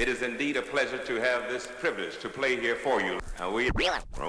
It 0.00 0.08
is 0.08 0.22
indeed 0.22 0.56
a 0.56 0.62
pleasure 0.62 0.96
to 0.96 1.14
have 1.16 1.50
this 1.50 1.68
privilege 1.78 2.18
to 2.20 2.30
play 2.30 2.58
here 2.58 2.74
for 2.74 3.02
you. 3.02 3.18
We, 3.52 3.70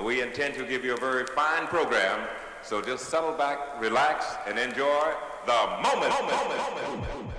we 0.03 0.21
intend 0.21 0.55
to 0.55 0.65
give 0.65 0.83
you 0.83 0.95
a 0.95 0.99
very 0.99 1.25
fine 1.27 1.65
program, 1.67 2.27
so 2.61 2.81
just 2.81 3.05
settle 3.05 3.31
back, 3.31 3.79
relax, 3.79 4.25
and 4.45 4.59
enjoy 4.59 5.13
the 5.45 5.77
moment. 5.81 6.11
moment, 6.11 7.07
moment. 7.07 7.30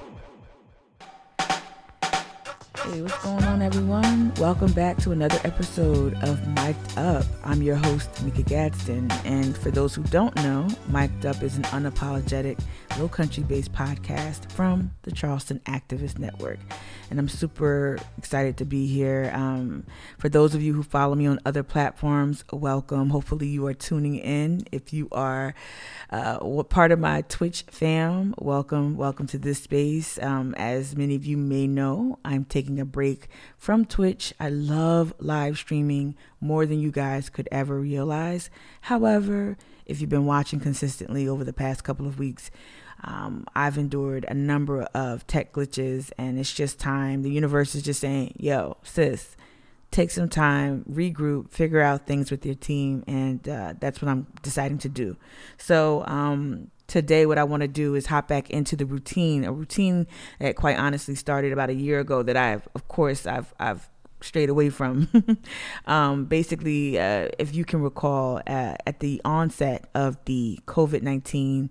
Hey, 2.84 3.00
what's 3.00 3.22
going 3.22 3.44
on, 3.44 3.62
everyone? 3.62 4.34
Welcome 4.34 4.72
back 4.72 4.96
to 4.98 5.12
another 5.12 5.38
episode 5.44 6.14
of 6.24 6.44
Mic'd 6.48 6.98
Up. 6.98 7.24
I'm 7.44 7.62
your 7.62 7.76
host, 7.76 8.22
Mika 8.24 8.42
Gadsden. 8.42 9.08
And 9.24 9.56
for 9.56 9.70
those 9.70 9.94
who 9.94 10.02
don't 10.04 10.34
know, 10.36 10.66
Mic'd 10.88 11.24
Up 11.24 11.44
is 11.44 11.56
an 11.56 11.62
unapologetic, 11.64 12.58
low 12.98 13.06
country 13.06 13.44
based 13.44 13.72
podcast 13.72 14.50
from 14.50 14.90
the 15.02 15.12
Charleston 15.12 15.60
Activist 15.60 16.18
Network 16.18 16.58
and 17.12 17.18
I'm 17.18 17.28
super 17.28 17.98
excited 18.16 18.56
to 18.56 18.64
be 18.64 18.86
here. 18.86 19.30
Um, 19.34 19.84
for 20.16 20.30
those 20.30 20.54
of 20.54 20.62
you 20.62 20.72
who 20.72 20.82
follow 20.82 21.14
me 21.14 21.26
on 21.26 21.40
other 21.44 21.62
platforms, 21.62 22.42
welcome. 22.50 23.10
Hopefully, 23.10 23.48
you 23.48 23.66
are 23.66 23.74
tuning 23.74 24.16
in. 24.16 24.64
If 24.72 24.94
you 24.94 25.08
are 25.12 25.54
uh, 26.08 26.62
part 26.62 26.90
of 26.90 26.98
my 26.98 27.20
Twitch 27.28 27.64
fam, 27.68 28.34
welcome, 28.38 28.96
welcome 28.96 29.26
to 29.26 29.36
this 29.36 29.62
space. 29.62 30.18
Um, 30.22 30.54
as 30.56 30.96
many 30.96 31.14
of 31.14 31.26
you 31.26 31.36
may 31.36 31.66
know, 31.66 32.18
I'm 32.24 32.46
taking 32.46 32.71
a 32.80 32.84
break 32.84 33.28
from 33.56 33.84
Twitch. 33.84 34.32
I 34.38 34.48
love 34.48 35.14
live 35.18 35.58
streaming 35.58 36.16
more 36.40 36.66
than 36.66 36.80
you 36.80 36.90
guys 36.90 37.28
could 37.28 37.48
ever 37.52 37.78
realize. 37.78 38.50
However, 38.82 39.56
if 39.86 40.00
you've 40.00 40.10
been 40.10 40.26
watching 40.26 40.60
consistently 40.60 41.28
over 41.28 41.44
the 41.44 41.52
past 41.52 41.84
couple 41.84 42.06
of 42.06 42.18
weeks, 42.18 42.50
um, 43.04 43.46
I've 43.54 43.78
endured 43.78 44.24
a 44.28 44.34
number 44.34 44.82
of 44.94 45.26
tech 45.26 45.52
glitches, 45.52 46.12
and 46.18 46.38
it's 46.38 46.52
just 46.52 46.78
time. 46.78 47.22
The 47.22 47.30
universe 47.30 47.74
is 47.74 47.82
just 47.82 48.00
saying, 48.00 48.34
yo, 48.38 48.76
sis, 48.84 49.36
take 49.90 50.10
some 50.10 50.28
time, 50.28 50.84
regroup, 50.90 51.50
figure 51.50 51.80
out 51.80 52.06
things 52.06 52.30
with 52.30 52.46
your 52.46 52.54
team, 52.54 53.02
and 53.06 53.46
uh, 53.48 53.74
that's 53.80 54.00
what 54.00 54.08
I'm 54.08 54.26
deciding 54.42 54.78
to 54.78 54.88
do. 54.88 55.16
So, 55.58 56.04
um, 56.06 56.70
today, 56.92 57.24
what 57.24 57.38
I 57.38 57.44
want 57.44 57.62
to 57.62 57.68
do 57.68 57.94
is 57.94 58.06
hop 58.06 58.28
back 58.28 58.50
into 58.50 58.76
the 58.76 58.84
routine, 58.84 59.44
a 59.44 59.52
routine 59.52 60.06
that, 60.38 60.56
quite 60.56 60.78
honestly, 60.78 61.14
started 61.14 61.50
about 61.50 61.70
a 61.70 61.74
year 61.74 62.00
ago. 62.00 62.22
That 62.22 62.36
I've, 62.36 62.68
of 62.74 62.86
course, 62.86 63.26
I've 63.26 63.52
I've 63.58 63.88
strayed 64.20 64.50
away 64.50 64.68
from. 64.68 65.08
um, 65.86 66.26
basically, 66.26 66.98
uh, 66.98 67.28
if 67.38 67.54
you 67.54 67.64
can 67.64 67.80
recall, 67.80 68.42
uh, 68.46 68.76
at 68.86 69.00
the 69.00 69.22
onset 69.24 69.88
of 69.94 70.22
the 70.26 70.60
COVID 70.66 71.02
19 71.02 71.70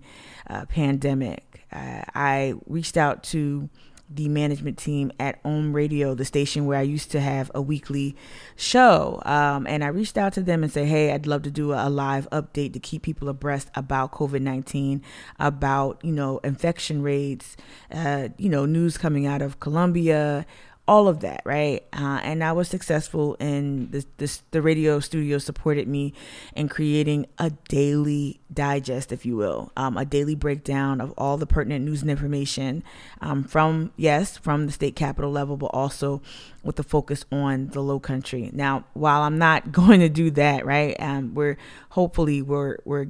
uh, 0.50 0.66
pandemic, 0.66 1.66
uh, 1.72 2.02
I 2.14 2.54
reached 2.66 2.96
out 2.96 3.22
to 3.24 3.70
the 4.14 4.28
management 4.28 4.78
team 4.78 5.12
at 5.18 5.40
Ohm 5.44 5.72
Radio, 5.72 6.14
the 6.14 6.24
station 6.24 6.66
where 6.66 6.78
I 6.78 6.82
used 6.82 7.10
to 7.12 7.20
have 7.20 7.50
a 7.54 7.62
weekly 7.62 8.16
show. 8.56 9.22
Um, 9.24 9.66
and 9.66 9.82
I 9.82 9.88
reached 9.88 10.18
out 10.18 10.32
to 10.34 10.42
them 10.42 10.62
and 10.62 10.72
said, 10.72 10.86
hey, 10.86 11.12
I'd 11.12 11.26
love 11.26 11.42
to 11.42 11.50
do 11.50 11.72
a 11.72 11.88
live 11.88 12.28
update 12.30 12.72
to 12.74 12.80
keep 12.80 13.02
people 13.02 13.28
abreast 13.28 13.70
about 13.74 14.12
COVID 14.12 14.40
19, 14.40 15.02
about, 15.38 16.00
you 16.04 16.12
know, 16.12 16.38
infection 16.38 17.02
rates, 17.02 17.56
uh, 17.90 18.28
you 18.38 18.48
know, 18.48 18.66
news 18.66 18.98
coming 18.98 19.26
out 19.26 19.42
of 19.42 19.60
Columbia 19.60 20.46
all 20.88 21.06
of 21.06 21.20
that, 21.20 21.42
right? 21.44 21.84
Uh, 21.92 22.20
and 22.22 22.42
I 22.42 22.52
was 22.52 22.68
successful 22.68 23.34
in 23.34 23.90
this, 23.92 24.06
this, 24.16 24.42
the 24.50 24.60
radio 24.60 24.98
studio 24.98 25.38
supported 25.38 25.86
me 25.86 26.12
in 26.56 26.68
creating 26.68 27.26
a 27.38 27.50
daily 27.68 28.40
digest, 28.52 29.12
if 29.12 29.24
you 29.24 29.36
will, 29.36 29.70
um, 29.76 29.96
a 29.96 30.04
daily 30.04 30.34
breakdown 30.34 31.00
of 31.00 31.14
all 31.16 31.36
the 31.36 31.46
pertinent 31.46 31.84
news 31.84 32.02
and 32.02 32.10
information 32.10 32.82
um, 33.20 33.44
from, 33.44 33.92
yes, 33.96 34.36
from 34.36 34.66
the 34.66 34.72
state 34.72 34.96
capital 34.96 35.30
level, 35.30 35.56
but 35.56 35.66
also 35.66 36.20
with 36.64 36.76
the 36.76 36.82
focus 36.82 37.24
on 37.30 37.68
the 37.68 37.80
low 37.80 38.00
country. 38.00 38.50
Now, 38.52 38.84
while 38.92 39.22
I'm 39.22 39.38
not 39.38 39.70
going 39.72 40.00
to 40.00 40.08
do 40.08 40.32
that, 40.32 40.66
right, 40.66 40.96
um, 40.98 41.34
we're 41.34 41.58
hopefully 41.90 42.42
we're, 42.42 42.78
we're 42.84 43.06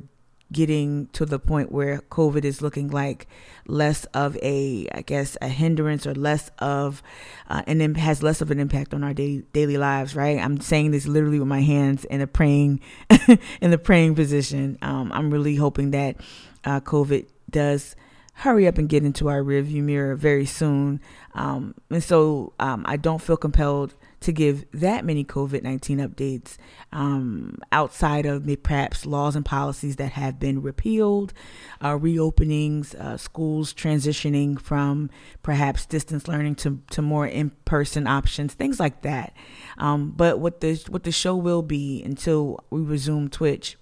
getting 0.53 1.07
to 1.09 1.25
the 1.25 1.39
point 1.39 1.73
where 1.73 1.99
COVID 2.11 2.45
is 2.45 2.63
looking 2.63 2.89
like 2.89 3.27
less 3.67 4.05
of 4.07 4.37
a, 4.43 4.89
I 4.93 5.03
guess, 5.03 5.37
a 5.41 5.49
hindrance 5.49 6.07
or 6.07 6.15
less 6.15 6.51
of, 6.59 7.03
uh, 7.49 7.63
and 7.67 7.97
has 7.97 8.23
less 8.23 8.41
of 8.41 8.51
an 8.51 8.61
impact 8.61 8.95
on 8.95 9.03
our 9.03 9.15
daily 9.15 9.45
daily 9.53 9.77
lives. 9.77 10.15
Right? 10.15 10.39
I'm 10.39 10.61
saying 10.61 10.91
this 10.91 11.07
literally 11.07 11.39
with 11.39 11.49
my 11.49 11.63
hands 11.63 12.05
in 12.05 12.21
a 12.21 12.27
praying, 12.27 12.81
in 13.61 13.71
the 13.71 13.79
praying 13.79 14.15
position. 14.15 14.79
Um, 14.83 15.11
I'm 15.13 15.31
really 15.31 15.57
hoping 15.57 15.91
that 15.93 16.17
uh, 16.65 16.81
COVID 16.81 17.27
does 17.51 17.97
hurry 18.35 18.67
up 18.67 18.79
and 18.79 18.89
get 18.89 19.05
into 19.05 19.29
our 19.29 19.43
rearview 19.43 19.83
mirror 19.83 20.15
very 20.17 20.47
soon. 20.47 21.01
Um, 21.35 21.75
and 21.91 22.03
so 22.03 22.55
um, 22.59 22.85
I 22.87 22.97
don't 22.97 23.23
feel 23.23 23.37
compelled 23.37 23.95
to 24.21 24.33
give 24.33 24.65
that 24.73 25.05
many 25.05 25.25
COVID 25.25 25.63
19 25.63 25.99
updates 25.99 26.57
um, 26.93 27.59
outside 27.73 28.25
of 28.25 28.49
perhaps 28.63 29.05
laws 29.05 29.37
and 29.37 29.45
policies 29.45 29.97
that 29.97 30.13
have 30.13 30.39
been 30.39 30.63
repealed, 30.63 31.33
uh, 31.81 31.99
reopenings, 31.99 32.95
uh, 32.95 33.17
schools 33.17 33.75
transitioning 33.75 34.61
from 34.61 35.11
perhaps 35.43 35.87
distance 35.87 36.29
learning 36.29 36.55
to, 36.55 36.81
to 36.91 37.03
more 37.03 37.27
in 37.27 37.51
person 37.65 38.07
options, 38.07 38.55
things 38.55 38.79
like 38.79 39.03
that. 39.03 39.35
Um, 39.79 40.13
but 40.17 40.39
what 40.39 40.61
the, 40.61 40.75
what 40.89 41.03
the 41.03 41.13
show 41.13 41.37
will 41.37 41.63
be 41.63 42.03
until 42.03 42.65
we 42.71 42.81
resume 42.81 43.29
Twitch. 43.29 43.77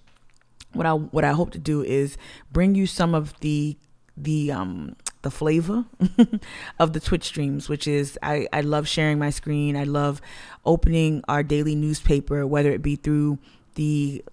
What 0.73 0.85
I 0.85 0.93
what 0.93 1.25
I 1.25 1.33
hope 1.33 1.51
to 1.51 1.59
do 1.59 1.83
is 1.83 2.15
bring 2.49 2.75
you 2.75 2.87
some 2.87 3.13
of 3.13 3.37
the 3.41 3.77
the 4.17 4.51
um 4.51 4.95
the 5.21 5.31
flavor 5.31 5.85
of 6.79 6.93
the 6.93 6.99
Twitch 6.99 7.23
streams, 7.25 7.69
which 7.69 7.87
is 7.87 8.17
I, 8.23 8.47
I 8.51 8.61
love 8.61 8.87
sharing 8.87 9.19
my 9.19 9.29
screen. 9.29 9.75
I 9.75 9.83
love 9.83 10.21
opening 10.65 11.23
our 11.27 11.43
daily 11.43 11.75
newspaper, 11.75 12.45
whether 12.47 12.71
it 12.71 12.81
be 12.81 12.95
through 12.95 13.37
the 13.75 14.23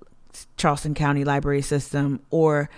Charleston 0.56 0.94
County 0.94 1.24
Library 1.24 1.62
System 1.62 2.20
or 2.30 2.70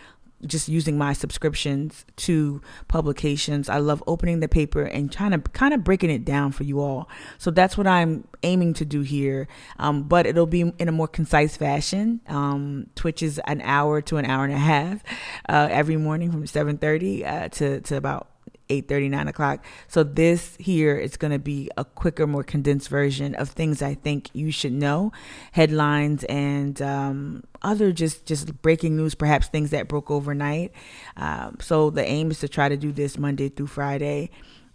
just 0.46 0.68
using 0.68 0.96
my 0.96 1.12
subscriptions 1.12 2.04
to 2.16 2.62
publications. 2.88 3.68
I 3.68 3.78
love 3.78 4.02
opening 4.06 4.40
the 4.40 4.48
paper 4.48 4.82
and 4.82 5.10
trying 5.12 5.32
to 5.32 5.38
kind 5.38 5.74
of 5.74 5.84
breaking 5.84 6.10
it 6.10 6.24
down 6.24 6.52
for 6.52 6.64
you 6.64 6.80
all. 6.80 7.08
So 7.38 7.50
that's 7.50 7.76
what 7.76 7.86
I'm 7.86 8.26
aiming 8.42 8.74
to 8.74 8.84
do 8.84 9.02
here. 9.02 9.48
Um, 9.78 10.04
but 10.04 10.26
it'll 10.26 10.46
be 10.46 10.72
in 10.78 10.88
a 10.88 10.92
more 10.92 11.08
concise 11.08 11.56
fashion. 11.56 12.20
Um, 12.26 12.88
Twitch 12.94 13.22
is 13.22 13.38
an 13.46 13.60
hour 13.60 14.00
to 14.02 14.16
an 14.16 14.24
hour 14.24 14.44
and 14.44 14.52
a 14.52 14.58
half 14.58 15.02
uh, 15.48 15.68
every 15.70 15.96
morning 15.96 16.32
from 16.32 16.44
7:30 16.44 17.26
uh, 17.26 17.48
to 17.50 17.80
to 17.82 17.96
about 17.96 18.29
8 18.70 18.88
39 18.88 19.28
o'clock. 19.28 19.64
So 19.88 20.03
this 20.03 20.56
here 20.58 20.97
is 20.97 21.16
going 21.16 21.32
to 21.32 21.38
be 21.38 21.70
a 21.76 21.84
quicker 21.84 22.26
more 22.26 22.42
condensed 22.42 22.88
version 22.88 23.34
of 23.34 23.50
things 23.50 23.82
i 23.82 23.94
think 23.94 24.31
you 24.32 24.50
should 24.50 24.72
know. 24.72 25.12
Headlines 25.53 26.25
and 26.25 26.81
um, 26.81 27.44
other 27.62 27.92
just 27.92 28.26
just 28.26 28.62
breaking 28.62 28.97
news 28.97 29.14
perhaps 29.14 29.48
things 29.48 29.70
that 29.70 29.88
broke 29.88 30.10
overnight. 30.10 30.72
Um, 31.16 31.58
so 31.60 31.91
the 31.91 32.04
aim 32.04 32.31
is 32.31 32.41
to 32.41 32.48
try 32.48 32.69
to 32.69 32.76
do 32.76 32.92
this 32.92 33.19
monday 33.19 33.48
through 33.48 33.66
friday 33.66 34.31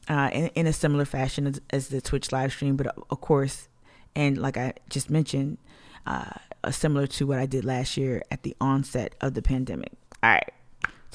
uh, 0.09 0.29
in, 0.33 0.47
in 0.49 0.67
a 0.67 0.73
similar 0.73 1.05
fashion 1.05 1.47
as, 1.47 1.61
as 1.69 1.87
the 1.87 2.01
twitch 2.01 2.31
live 2.31 2.51
stream 2.51 2.75
but 2.75 2.87
of 3.09 3.21
course 3.21 3.69
and 4.15 4.37
like 4.37 4.57
i 4.57 4.73
just 4.89 5.09
mentioned 5.09 5.57
uh, 6.05 6.31
similar 6.69 7.07
to 7.07 7.25
what 7.25 7.39
i 7.39 7.45
did 7.45 7.63
last 7.63 7.97
year 7.97 8.21
at 8.29 8.43
the 8.43 8.55
onset 8.59 9.15
of 9.21 9.33
the 9.33 9.41
pandemic. 9.41 9.93
All 10.21 10.31
right 10.31 10.51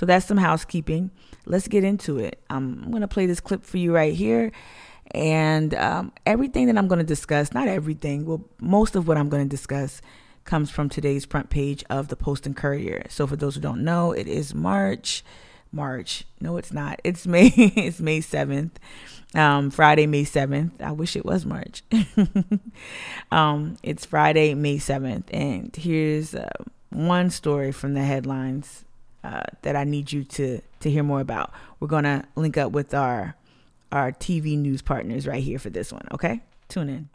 so 0.00 0.06
that's 0.06 0.24
some 0.24 0.38
housekeeping. 0.38 1.10
Let's 1.44 1.68
get 1.68 1.84
into 1.84 2.18
it. 2.18 2.42
I'm 2.48 2.90
going 2.90 3.02
to 3.02 3.06
play 3.06 3.26
this 3.26 3.38
clip 3.38 3.66
for 3.66 3.76
you 3.76 3.94
right 3.94 4.14
here. 4.14 4.50
And 5.10 5.74
um, 5.74 6.12
everything 6.24 6.68
that 6.68 6.78
I'm 6.78 6.88
going 6.88 7.00
to 7.00 7.04
discuss, 7.04 7.52
not 7.52 7.68
everything, 7.68 8.24
well, 8.24 8.42
most 8.62 8.96
of 8.96 9.06
what 9.06 9.18
I'm 9.18 9.28
going 9.28 9.42
to 9.42 9.48
discuss 9.48 10.00
comes 10.46 10.70
from 10.70 10.88
today's 10.88 11.26
front 11.26 11.50
page 11.50 11.84
of 11.90 12.08
the 12.08 12.16
Post 12.16 12.46
and 12.46 12.56
Courier. 12.56 13.04
So 13.10 13.26
for 13.26 13.36
those 13.36 13.56
who 13.56 13.60
don't 13.60 13.84
know, 13.84 14.12
it 14.12 14.26
is 14.26 14.54
March. 14.54 15.22
March. 15.70 16.24
No, 16.40 16.56
it's 16.56 16.72
not. 16.72 16.98
It's 17.04 17.26
May. 17.26 17.48
it's 17.54 18.00
May 18.00 18.20
7th. 18.20 18.70
Um, 19.34 19.70
Friday, 19.70 20.06
May 20.06 20.24
7th. 20.24 20.80
I 20.80 20.92
wish 20.92 21.14
it 21.14 21.26
was 21.26 21.44
March. 21.44 21.82
um, 23.30 23.76
it's 23.82 24.06
Friday, 24.06 24.54
May 24.54 24.78
7th. 24.78 25.24
And 25.30 25.76
here's 25.76 26.34
uh, 26.34 26.48
one 26.88 27.28
story 27.28 27.70
from 27.70 27.92
the 27.92 28.02
headlines 28.02 28.86
uh, 29.22 29.42
that 29.62 29.76
I 29.76 29.84
need 29.84 30.12
you 30.12 30.24
to 30.24 30.60
to 30.80 30.90
hear 30.90 31.02
more 31.02 31.20
about. 31.20 31.52
We're 31.78 31.88
gonna 31.88 32.26
link 32.36 32.56
up 32.56 32.72
with 32.72 32.94
our 32.94 33.36
our 33.92 34.12
TV 34.12 34.56
news 34.56 34.82
partners 34.82 35.26
right 35.26 35.42
here 35.42 35.58
for 35.58 35.70
this 35.70 35.92
one. 35.92 36.06
Okay, 36.12 36.40
tune 36.68 36.88
in. 36.88 37.08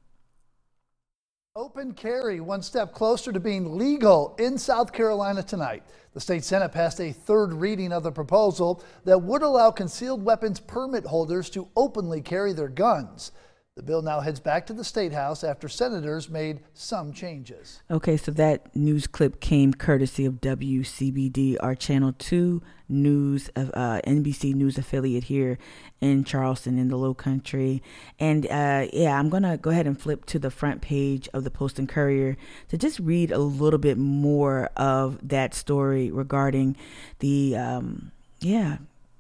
Open 1.58 1.94
carry 1.94 2.42
one 2.42 2.62
step 2.62 2.94
closer 2.94 3.32
to 3.32 3.40
being 3.40 3.78
legal 3.78 4.36
in 4.38 4.58
South 4.58 4.92
Carolina 4.92 5.42
tonight. 5.42 5.84
The 6.14 6.20
state 6.20 6.44
Senate 6.44 6.74
passed 6.74 7.00
a 7.00 7.14
third 7.14 7.54
reading 7.54 7.94
of 7.94 8.04
the 8.04 8.12
proposal 8.12 8.84
that 9.06 9.22
would 9.22 9.42
allow 9.42 9.72
concealed 9.72 10.26
weapons 10.26 10.60
permit 10.60 11.06
holders 11.06 11.50
to 11.52 11.70
openly 11.78 12.20
carry 12.20 12.52
their 12.52 12.68
guns. 12.68 13.32
The 13.76 13.84
bill 13.84 14.02
now 14.02 14.22
heads 14.22 14.40
back 14.40 14.66
to 14.68 14.74
the 14.74 14.86
State 14.86 15.12
House 15.12 15.44
after 15.44 15.68
senators 15.68 16.30
made 16.30 16.62
some 16.74 17.12
changes. 17.12 17.82
Okay, 17.92 18.16
so 18.16 18.32
that 18.32 18.74
news 18.74 19.06
clip 19.06 19.42
came 19.42 19.74
courtesy 19.74 20.24
of 20.24 20.40
WCBD, 20.40 21.58
our 21.60 21.76
Channel 21.76 22.14
2 22.18 22.62
news, 22.88 23.50
uh, 23.58 24.00
NBC 24.08 24.54
News 24.54 24.78
affiliate 24.78 25.26
here 25.26 25.58
in 26.00 26.24
Charleston 26.24 26.80
in 26.80 26.88
the 26.88 26.96
Low 26.96 27.14
Country. 27.14 27.84
And 28.18 28.46
uh, 28.46 28.88
yeah, 28.94 29.20
I'm 29.20 29.30
going 29.30 29.44
to 29.44 29.58
go 29.58 29.72
ahead 29.72 29.88
and 29.88 30.00
flip 30.00 30.24
to 30.28 30.40
the 30.40 30.50
front 30.50 30.82
page 30.82 31.28
of 31.34 31.44
the 31.44 31.52
Post 31.52 31.78
and 31.78 31.90
Courier 31.90 32.38
to 32.70 32.78
just 32.78 33.02
read 33.02 33.30
a 33.30 33.40
little 33.40 33.78
bit 33.78 33.98
more 33.98 34.70
of 34.78 35.20
that 35.28 35.54
story 35.54 36.10
regarding 36.10 36.78
the, 37.20 37.58
um, 37.58 38.14
yeah, 38.40 38.78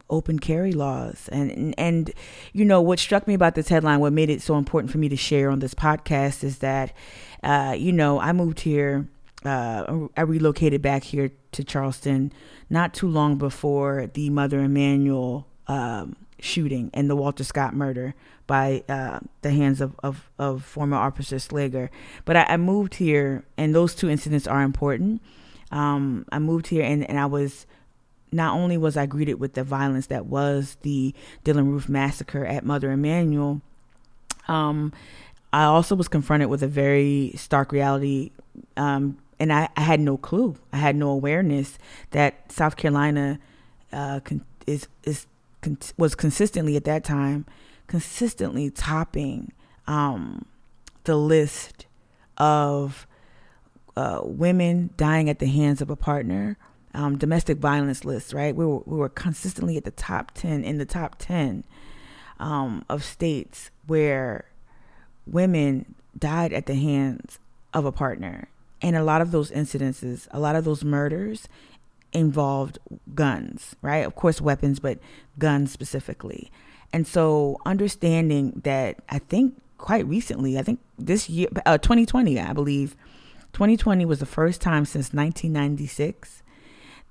open 0.09 0.39
carry 0.39 0.71
laws. 0.71 1.29
And, 1.31 1.73
and, 1.77 2.11
you 2.53 2.65
know 2.65 2.81
what 2.81 2.99
struck 2.99 3.27
me 3.27 3.33
about 3.33 3.55
this 3.55 3.67
headline 3.67 3.99
what 3.99 4.13
made 4.13 4.29
it 4.29 4.41
so 4.41 4.57
important 4.57 4.91
for 4.91 4.97
me 4.97 5.09
to 5.09 5.15
share 5.15 5.49
on 5.49 5.59
this 5.59 5.73
podcast 5.73 6.43
is 6.43 6.59
that 6.59 6.93
uh, 7.43 7.75
you 7.77 7.91
know 7.91 8.19
i 8.19 8.31
moved 8.31 8.61
here 8.61 9.07
uh, 9.43 10.07
i 10.15 10.21
relocated 10.21 10.81
back 10.81 11.03
here 11.03 11.31
to 11.51 11.63
charleston 11.63 12.31
not 12.69 12.93
too 12.93 13.07
long 13.07 13.37
before 13.37 14.07
the 14.13 14.29
mother 14.29 14.59
emanuel 14.59 15.47
um, 15.67 16.15
shooting 16.39 16.89
and 16.93 17.09
the 17.09 17.15
walter 17.15 17.43
scott 17.43 17.73
murder 17.73 18.13
by 18.47 18.83
uh, 18.87 19.19
the 19.41 19.51
hands 19.51 19.81
of, 19.81 19.95
of, 20.03 20.29
of, 20.37 20.63
former 20.63 20.97
officer 20.97 21.37
slager. 21.37 21.89
But 22.25 22.37
I, 22.37 22.43
I, 22.49 22.57
moved 22.57 22.93
here 22.93 23.43
and 23.57 23.73
those 23.73 23.95
two 23.95 24.07
incidents 24.07 24.45
are 24.45 24.61
important. 24.61 25.19
Um, 25.71 26.25
i 26.31 26.37
moved 26.37 26.67
here 26.67 26.83
and, 26.83 27.09
and 27.09 27.19
i 27.19 27.25
was 27.25 27.65
not 28.35 28.55
only 28.55 28.77
was 28.77 28.97
I 28.97 29.05
greeted 29.05 29.35
with 29.35 29.53
the 29.53 29.63
violence 29.63 30.07
that 30.07 30.25
was 30.25 30.77
the 30.81 31.13
Dylann 31.43 31.67
Roof 31.67 31.89
massacre 31.89 32.45
at 32.45 32.65
Mother 32.65 32.91
Emanuel, 32.91 33.61
um, 34.47 34.93
I 35.53 35.63
also 35.63 35.95
was 35.95 36.07
confronted 36.07 36.49
with 36.49 36.61
a 36.61 36.67
very 36.67 37.33
stark 37.35 37.71
reality. 37.71 38.31
Um, 38.77 39.17
and 39.39 39.51
I, 39.51 39.69
I, 39.75 39.81
had 39.81 39.99
no 39.99 40.17
clue. 40.17 40.55
I 40.71 40.77
had 40.77 40.95
no 40.95 41.09
awareness 41.09 41.77
that 42.11 42.51
South 42.51 42.77
Carolina 42.77 43.39
uh, 43.91 44.19
con- 44.21 44.45
is 44.65 44.87
is 45.03 45.27
con- 45.61 45.77
was 45.97 46.15
consistently 46.15 46.75
at 46.75 46.85
that 46.85 47.03
time 47.03 47.45
consistently 47.87 48.69
topping 48.69 49.51
um, 49.87 50.45
the 51.03 51.15
list 51.15 51.85
of 52.37 53.07
uh, 53.95 54.21
women 54.23 54.89
dying 54.97 55.29
at 55.29 55.39
the 55.39 55.47
hands 55.47 55.81
of 55.81 55.89
a 55.89 55.95
partner 55.95 56.57
um, 56.95 57.17
domestic 57.17 57.57
violence 57.57 58.05
list, 58.05 58.33
right? 58.33 58.55
We 58.55 58.65
were, 58.65 58.81
we 58.85 58.97
were 58.97 59.09
consistently 59.09 59.77
at 59.77 59.83
the 59.83 59.91
top 59.91 60.31
10, 60.33 60.63
in 60.63 60.77
the 60.77 60.85
top 60.85 61.15
10 61.19 61.63
um, 62.39 62.83
of 62.89 63.03
states 63.03 63.69
where 63.87 64.45
women 65.27 65.95
died 66.17 66.53
at 66.53 66.65
the 66.65 66.75
hands 66.75 67.39
of 67.73 67.85
a 67.85 67.91
partner. 67.91 68.47
And 68.81 68.95
a 68.95 69.03
lot 69.03 69.21
of 69.21 69.31
those 69.31 69.51
incidences, 69.51 70.27
a 70.31 70.39
lot 70.39 70.55
of 70.55 70.63
those 70.63 70.83
murders 70.83 71.47
involved 72.13 72.79
guns, 73.13 73.75
right? 73.81 74.05
Of 74.05 74.15
course, 74.15 74.39
weapons, 74.39 74.79
but 74.79 74.99
guns 75.37 75.71
specifically. 75.71 76.51
And 76.93 77.05
so 77.05 77.57
understanding 77.65 78.61
that 78.63 78.97
I 79.09 79.19
think 79.19 79.61
quite 79.77 80.07
recently, 80.07 80.57
I 80.57 80.61
think 80.61 80.79
this 80.97 81.29
year, 81.29 81.49
uh, 81.65 81.77
2020, 81.77 82.39
I 82.39 82.53
believe, 82.53 82.95
2020 83.53 84.05
was 84.05 84.19
the 84.19 84.25
first 84.25 84.61
time 84.61 84.85
since 84.85 85.13
1996 85.13 86.43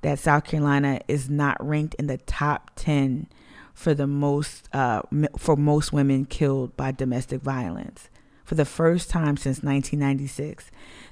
that 0.04 0.18
South 0.18 0.44
Carolina 0.44 1.00
is 1.08 1.30
not 1.30 1.56
ranked 1.66 1.94
in 1.94 2.08
the 2.08 2.18
top 2.18 2.70
10 2.76 3.26
for 3.72 3.94
the 3.94 4.06
most 4.06 4.68
uh, 4.74 5.00
for 5.38 5.56
most 5.56 5.94
women 5.94 6.26
killed 6.26 6.76
by 6.76 6.92
domestic 6.92 7.40
violence 7.40 8.10
for 8.44 8.54
the 8.54 8.66
first 8.66 9.08
time 9.08 9.38
since 9.38 9.62
1996. 9.62 10.70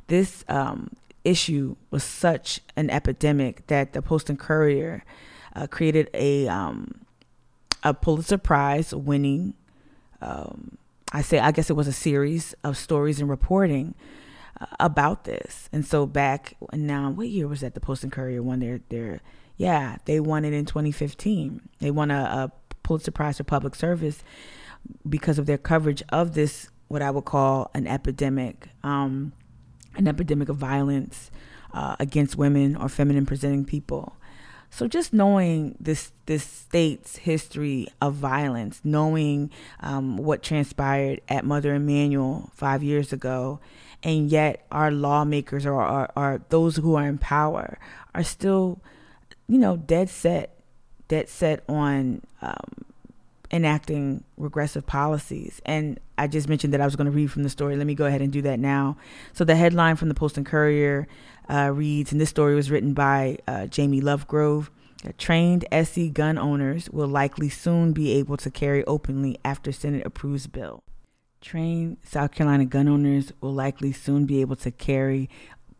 This 0.08 0.44
um, 0.46 0.90
issue 1.24 1.76
was 1.90 2.04
such 2.04 2.60
an 2.76 2.90
epidemic 2.90 3.66
that 3.68 3.94
the 3.94 4.02
Post 4.02 4.28
and 4.28 4.38
Courier 4.38 5.04
uh, 5.56 5.66
created 5.68 6.10
a 6.12 6.46
um, 6.48 7.00
a 7.82 7.94
Pulitzer 7.94 8.36
Prize 8.36 8.94
winning. 8.94 9.54
Um, 10.20 10.76
I 11.12 11.22
say 11.22 11.38
I 11.38 11.50
guess 11.50 11.70
it 11.70 11.76
was 11.76 11.88
a 11.88 11.92
series 11.92 12.54
of 12.62 12.76
stories 12.76 13.20
and 13.20 13.30
reporting 13.30 13.94
about 14.80 15.24
this. 15.24 15.68
And 15.72 15.84
so 15.86 16.06
back 16.06 16.56
now, 16.72 17.10
what 17.10 17.28
year 17.28 17.48
was 17.48 17.60
that? 17.60 17.74
The 17.74 17.80
Post 17.80 18.02
and 18.02 18.12
Courier 18.12 18.42
won 18.42 18.60
their 18.60 18.80
their 18.88 19.20
yeah 19.56 19.96
they 20.04 20.20
won 20.20 20.44
it 20.44 20.52
in 20.52 20.64
2015. 20.66 21.68
They 21.80 21.90
won 21.90 22.10
a, 22.10 22.14
a 22.14 22.52
Pulitzer 22.82 23.10
Prize 23.10 23.38
for 23.38 23.44
public 23.44 23.74
service 23.74 24.22
because 25.08 25.38
of 25.38 25.46
their 25.46 25.58
coverage 25.58 26.02
of 26.10 26.34
this 26.34 26.68
what 26.88 27.00
I 27.00 27.10
would 27.10 27.24
call 27.24 27.70
an 27.72 27.86
epidemic, 27.86 28.68
um, 28.82 29.32
an 29.96 30.06
epidemic 30.06 30.50
of 30.50 30.56
violence 30.56 31.30
uh, 31.72 31.96
against 31.98 32.36
women 32.36 32.76
or 32.76 32.88
feminine 32.90 33.24
presenting 33.24 33.64
people. 33.64 34.16
So 34.68 34.88
just 34.88 35.12
knowing 35.12 35.76
this 35.80 36.12
this 36.26 36.44
state's 36.44 37.16
history 37.16 37.88
of 38.00 38.14
violence, 38.14 38.80
knowing 38.84 39.50
um, 39.80 40.16
what 40.16 40.42
transpired 40.42 41.20
at 41.28 41.44
Mother 41.44 41.74
Emanuel 41.74 42.50
five 42.54 42.82
years 42.82 43.12
ago, 43.12 43.60
and 44.02 44.30
yet 44.30 44.66
our 44.70 44.90
lawmakers 44.90 45.66
or, 45.66 46.40
those 46.48 46.76
who 46.76 46.94
are 46.94 47.06
in 47.06 47.18
power 47.18 47.78
are 48.14 48.24
still, 48.24 48.80
you 49.48 49.58
know, 49.58 49.76
dead 49.76 50.08
set, 50.08 50.58
dead 51.08 51.28
set 51.28 51.62
on 51.68 52.22
um, 52.40 52.84
enacting 53.52 54.24
regressive 54.36 54.86
policies. 54.86 55.60
And 55.64 56.00
I 56.18 56.26
just 56.26 56.48
mentioned 56.48 56.72
that 56.72 56.80
I 56.80 56.84
was 56.84 56.96
going 56.96 57.06
to 57.06 57.12
read 57.12 57.30
from 57.30 57.42
the 57.42 57.50
story. 57.50 57.76
Let 57.76 57.86
me 57.86 57.94
go 57.94 58.06
ahead 58.06 58.22
and 58.22 58.32
do 58.32 58.42
that 58.42 58.58
now. 58.58 58.96
So 59.32 59.44
the 59.44 59.56
headline 59.56 59.96
from 59.96 60.08
the 60.08 60.14
Post 60.14 60.36
and 60.36 60.46
Courier 60.46 61.06
uh, 61.48 61.70
reads, 61.72 62.12
and 62.12 62.20
this 62.20 62.30
story 62.30 62.54
was 62.54 62.70
written 62.70 62.94
by 62.94 63.38
uh, 63.46 63.66
Jamie 63.66 64.00
Lovegrove. 64.00 64.68
Trained 65.18 65.64
SC 65.72 66.12
gun 66.12 66.38
owners 66.38 66.88
will 66.90 67.08
likely 67.08 67.48
soon 67.48 67.92
be 67.92 68.12
able 68.12 68.36
to 68.36 68.50
carry 68.50 68.84
openly 68.84 69.36
after 69.44 69.72
Senate 69.72 70.06
approves 70.06 70.46
bill. 70.46 70.84
Trained 71.42 71.98
South 72.04 72.30
Carolina 72.30 72.64
gun 72.64 72.88
owners 72.88 73.32
will 73.40 73.52
likely 73.52 73.92
soon 73.92 74.26
be 74.26 74.40
able 74.40 74.56
to 74.56 74.70
carry 74.70 75.28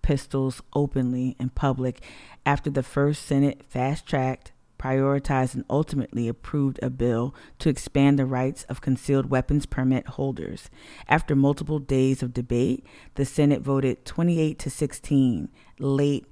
pistols 0.03 0.61
openly 0.75 1.37
in 1.39 1.51
public 1.51 2.03
after 2.45 2.69
the 2.69 2.83
first 2.83 3.23
Senate 3.23 3.63
fast 3.69 4.05
tracked, 4.05 4.51
prioritized, 4.79 5.55
and 5.55 5.65
ultimately 5.71 6.27
approved 6.27 6.81
a 6.83 6.91
bill 6.91 7.33
to 7.61 7.69
expand 7.69 8.19
the 8.19 8.27
rights 8.27 8.65
of 8.65 8.81
concealed 8.81 9.31
weapons 9.31 9.65
permit 9.65 10.07
holders. 10.09 10.69
After 11.09 11.37
multiple 11.37 11.79
days 11.79 12.23
of 12.23 12.35
debate, 12.35 12.85
the 13.15 13.25
Senate 13.25 13.63
voted 13.63 14.05
28 14.05 14.59
to 14.59 14.69
16 14.69 15.49
late 15.79 16.27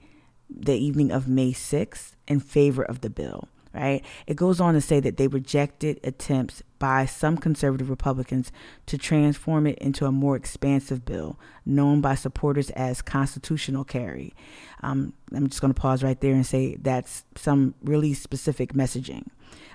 the 0.50 0.76
evening 0.76 1.12
of 1.12 1.28
May 1.28 1.52
6th 1.52 2.16
in 2.26 2.40
favor 2.40 2.82
of 2.82 3.00
the 3.00 3.10
bill 3.10 3.48
right? 3.72 4.04
It 4.26 4.36
goes 4.36 4.60
on 4.60 4.74
to 4.74 4.80
say 4.80 5.00
that 5.00 5.16
they 5.16 5.28
rejected 5.28 6.00
attempts 6.02 6.62
by 6.80 7.06
some 7.06 7.36
conservative 7.36 7.88
Republicans 7.88 8.50
to 8.86 8.98
transform 8.98 9.68
it 9.68 9.78
into 9.78 10.06
a 10.06 10.10
more 10.10 10.34
expansive 10.34 11.04
bill, 11.04 11.38
known 11.64 12.00
by 12.00 12.16
supporters 12.16 12.70
as 12.70 13.02
constitutional 13.02 13.84
carry. 13.84 14.34
Um, 14.82 15.12
I'm 15.32 15.48
just 15.48 15.60
going 15.60 15.72
to 15.72 15.80
pause 15.80 16.02
right 16.02 16.20
there 16.20 16.32
and 16.32 16.44
say 16.44 16.74
that's 16.76 17.24
some 17.36 17.74
really 17.84 18.14
specific 18.14 18.72
messaging. 18.72 19.26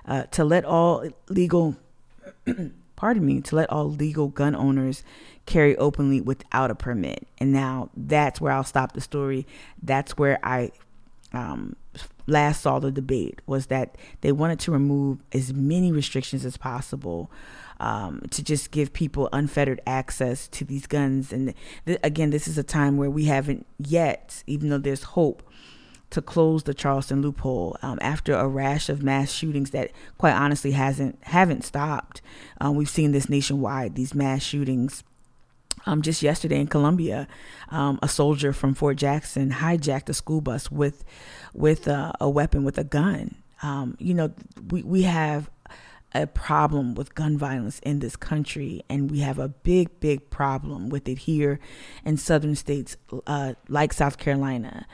Uh, 0.04 0.24
to 0.32 0.44
let 0.44 0.64
all 0.64 1.08
legal, 1.28 1.76
pardon 2.96 3.24
me, 3.24 3.40
to 3.40 3.56
let 3.56 3.70
all 3.70 3.88
legal 3.88 4.28
gun 4.28 4.54
owners 4.54 5.04
carry 5.46 5.76
openly 5.76 6.20
without 6.20 6.72
a 6.72 6.74
permit. 6.74 7.26
And 7.38 7.52
now 7.52 7.88
that's 7.96 8.40
where 8.40 8.52
I'll 8.52 8.64
stop 8.64 8.92
the 8.92 9.00
story. 9.00 9.46
That's 9.80 10.18
where 10.18 10.40
I 10.44 10.72
um, 11.36 11.76
last 12.26 12.62
saw 12.62 12.78
the 12.78 12.90
debate 12.90 13.40
was 13.46 13.66
that 13.66 13.96
they 14.20 14.32
wanted 14.32 14.58
to 14.60 14.72
remove 14.72 15.18
as 15.32 15.52
many 15.52 15.92
restrictions 15.92 16.44
as 16.44 16.56
possible 16.56 17.30
um, 17.78 18.22
to 18.30 18.42
just 18.42 18.70
give 18.70 18.92
people 18.92 19.28
unfettered 19.32 19.80
access 19.86 20.48
to 20.48 20.64
these 20.64 20.86
guns. 20.86 21.32
And 21.32 21.54
th- 21.86 21.98
again, 22.02 22.30
this 22.30 22.48
is 22.48 22.58
a 22.58 22.62
time 22.62 22.96
where 22.96 23.10
we 23.10 23.26
haven't 23.26 23.66
yet, 23.78 24.42
even 24.46 24.70
though 24.70 24.78
there's 24.78 25.02
hope, 25.02 25.42
to 26.08 26.22
close 26.22 26.62
the 26.62 26.74
Charleston 26.74 27.20
loophole 27.20 27.76
um, 27.82 27.98
after 28.00 28.32
a 28.32 28.46
rash 28.46 28.88
of 28.88 29.02
mass 29.02 29.30
shootings 29.30 29.70
that, 29.70 29.90
quite 30.18 30.34
honestly, 30.34 30.70
hasn't 30.70 31.18
haven't 31.22 31.64
stopped. 31.64 32.22
Um, 32.60 32.76
we've 32.76 32.88
seen 32.88 33.12
this 33.12 33.28
nationwide. 33.28 33.96
These 33.96 34.14
mass 34.14 34.42
shootings 34.42 35.02
um, 35.84 36.02
just 36.02 36.22
yesterday 36.22 36.60
in 36.60 36.66
Columbia, 36.66 37.28
um, 37.68 37.98
a 38.02 38.08
soldier 38.08 38.52
from 38.52 38.74
Fort 38.74 38.96
Jackson 38.96 39.50
hijacked 39.50 40.08
a 40.08 40.14
school 40.14 40.40
bus 40.40 40.70
with 40.70 41.04
with 41.52 41.86
a, 41.86 42.14
a 42.20 42.28
weapon, 42.28 42.64
with 42.64 42.78
a 42.78 42.84
gun. 42.84 43.36
Um, 43.62 43.96
you 43.98 44.14
know, 44.14 44.32
we 44.70 44.82
we 44.82 45.02
have 45.02 45.50
a 46.14 46.26
problem 46.26 46.94
with 46.94 47.14
gun 47.14 47.36
violence 47.36 47.78
in 47.80 47.98
this 47.98 48.16
country, 48.16 48.82
and 48.88 49.10
we 49.10 49.20
have 49.20 49.38
a 49.38 49.48
big, 49.48 50.00
big 50.00 50.30
problem 50.30 50.88
with 50.88 51.08
it 51.08 51.18
here 51.18 51.58
in 52.04 52.16
southern 52.16 52.54
states 52.54 52.96
uh, 53.26 53.54
like 53.68 53.92
South 53.92 54.18
Carolina, 54.18 54.86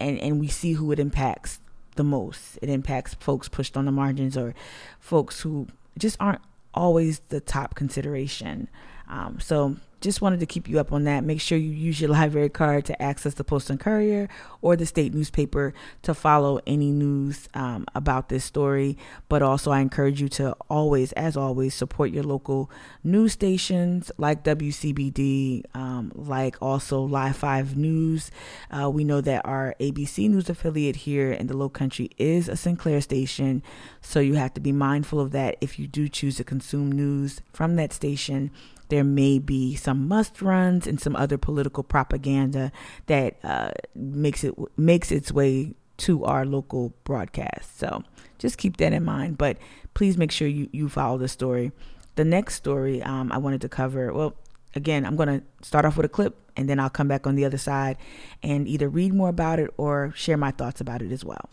and 0.00 0.18
and 0.18 0.40
we 0.40 0.48
see 0.48 0.72
who 0.72 0.92
it 0.92 0.98
impacts 0.98 1.60
the 1.96 2.04
most. 2.04 2.58
It 2.62 2.68
impacts 2.68 3.14
folks 3.14 3.48
pushed 3.48 3.76
on 3.76 3.86
the 3.86 3.92
margins 3.92 4.36
or 4.36 4.54
folks 5.00 5.40
who 5.40 5.68
just 5.98 6.16
aren't 6.20 6.42
always 6.74 7.20
the 7.30 7.40
top 7.40 7.74
consideration. 7.74 8.68
Um, 9.08 9.38
so 9.40 9.76
just 10.00 10.20
wanted 10.20 10.40
to 10.40 10.46
keep 10.46 10.68
you 10.68 10.78
up 10.78 10.92
on 10.92 11.04
that. 11.04 11.24
Make 11.24 11.40
sure 11.40 11.56
you 11.56 11.70
use 11.70 12.00
your 12.00 12.10
library 12.10 12.48
card 12.48 12.84
to 12.86 13.02
access 13.02 13.34
the 13.34 13.44
Post 13.44 13.70
and 13.70 13.80
Courier 13.80 14.28
or 14.60 14.76
the 14.76 14.86
state 14.86 15.14
newspaper 15.14 15.72
to 16.02 16.14
follow 16.14 16.60
any 16.66 16.90
news 16.90 17.48
um, 17.54 17.86
about 17.94 18.28
this 18.28 18.44
story. 18.44 18.96
But 19.28 19.42
also, 19.42 19.70
I 19.70 19.80
encourage 19.80 20.20
you 20.20 20.28
to 20.30 20.54
always, 20.68 21.12
as 21.12 21.36
always, 21.36 21.74
support 21.74 22.10
your 22.10 22.24
local 22.24 22.70
news 23.02 23.32
stations 23.32 24.10
like 24.18 24.44
WCBD, 24.44 25.64
um, 25.74 26.12
like 26.14 26.56
also 26.60 27.00
Live 27.00 27.36
5 27.36 27.76
News. 27.76 28.30
Uh, 28.70 28.90
we 28.90 29.04
know 29.04 29.20
that 29.20 29.44
our 29.46 29.74
ABC 29.80 30.28
News 30.28 30.50
affiliate 30.50 30.96
here 30.96 31.32
in 31.32 31.46
the 31.46 31.56
Low 31.56 31.68
Country 31.68 32.10
is 32.18 32.48
a 32.48 32.56
Sinclair 32.56 33.00
station. 33.00 33.62
So 34.00 34.20
you 34.20 34.34
have 34.34 34.54
to 34.54 34.60
be 34.60 34.72
mindful 34.72 35.20
of 35.20 35.32
that 35.32 35.56
if 35.60 35.78
you 35.78 35.86
do 35.86 36.08
choose 36.08 36.36
to 36.36 36.44
consume 36.44 36.92
news 36.92 37.40
from 37.52 37.76
that 37.76 37.92
station 37.92 38.50
there 38.88 39.04
may 39.04 39.38
be 39.38 39.74
some 39.74 40.08
must 40.08 40.40
runs 40.42 40.86
and 40.86 41.00
some 41.00 41.16
other 41.16 41.38
political 41.38 41.82
propaganda 41.82 42.72
that 43.06 43.36
uh, 43.42 43.72
makes 43.94 44.44
it 44.44 44.54
makes 44.76 45.10
its 45.10 45.32
way 45.32 45.74
to 45.98 46.24
our 46.24 46.44
local 46.44 46.92
broadcast. 47.04 47.78
So 47.78 48.04
just 48.38 48.58
keep 48.58 48.76
that 48.78 48.92
in 48.92 49.04
mind. 49.04 49.38
But 49.38 49.58
please 49.94 50.18
make 50.18 50.30
sure 50.30 50.48
you, 50.48 50.68
you 50.72 50.88
follow 50.88 51.18
the 51.18 51.28
story. 51.28 51.72
The 52.16 52.24
next 52.24 52.54
story 52.54 53.02
um, 53.02 53.32
I 53.32 53.38
wanted 53.38 53.60
to 53.62 53.68
cover, 53.68 54.12
well, 54.12 54.34
again, 54.74 55.04
I'm 55.04 55.16
going 55.16 55.40
to 55.40 55.66
start 55.66 55.84
off 55.84 55.96
with 55.96 56.06
a 56.06 56.10
clip 56.10 56.36
and 56.56 56.68
then 56.68 56.80
I'll 56.80 56.90
come 56.90 57.08
back 57.08 57.26
on 57.26 57.34
the 57.34 57.44
other 57.44 57.58
side 57.58 57.96
and 58.42 58.68
either 58.68 58.88
read 58.88 59.12
more 59.12 59.28
about 59.28 59.58
it 59.58 59.70
or 59.76 60.12
share 60.14 60.36
my 60.36 60.50
thoughts 60.50 60.80
about 60.80 61.02
it 61.02 61.12
as 61.12 61.24
well. 61.24 61.48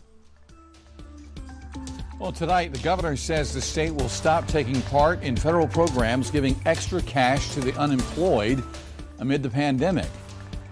Well, 2.20 2.30
tonight, 2.30 2.72
the 2.72 2.78
governor 2.78 3.16
says 3.16 3.52
the 3.52 3.60
state 3.60 3.92
will 3.92 4.08
stop 4.08 4.46
taking 4.46 4.80
part 4.82 5.22
in 5.24 5.36
federal 5.36 5.66
programs 5.66 6.30
giving 6.30 6.58
extra 6.64 7.02
cash 7.02 7.52
to 7.54 7.60
the 7.60 7.74
unemployed 7.74 8.62
amid 9.18 9.42
the 9.42 9.50
pandemic. 9.50 10.08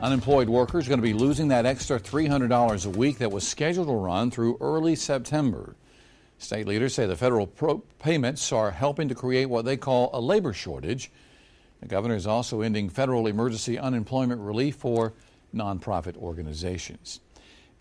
Unemployed 0.01 0.49
workers 0.49 0.87
are 0.87 0.91
going 0.91 1.01
to 1.01 1.03
be 1.03 1.13
losing 1.13 1.49
that 1.49 1.67
extra 1.67 1.99
$300 1.99 2.87
a 2.87 2.91
week 2.91 3.19
that 3.19 3.33
was 3.33 3.47
scheduled 3.47 3.89
to 3.89 3.93
run 3.93 4.31
through 4.31 4.57
early 4.61 4.95
September. 4.95 5.75
State 6.39 6.69
leaders 6.69 6.95
say 6.95 7.07
the 7.07 7.17
federal 7.17 7.49
pro- 7.49 7.83
payments 7.99 8.53
are 8.53 8.71
helping 8.71 9.09
to 9.09 9.15
create 9.15 9.47
what 9.47 9.65
they 9.65 9.77
call 9.77 10.11
a 10.13 10.21
labor 10.21 10.53
shortage. 10.53 11.11
The 11.81 11.89
governor 11.89 12.15
is 12.15 12.27
also 12.27 12.61
ending 12.61 12.89
federal 12.89 13.27
emergency 13.27 13.79
unemployment 13.81 14.41
relief 14.41 14.77
for 14.77 15.13
nonprofit 15.53 16.17
organizations. 16.17 17.21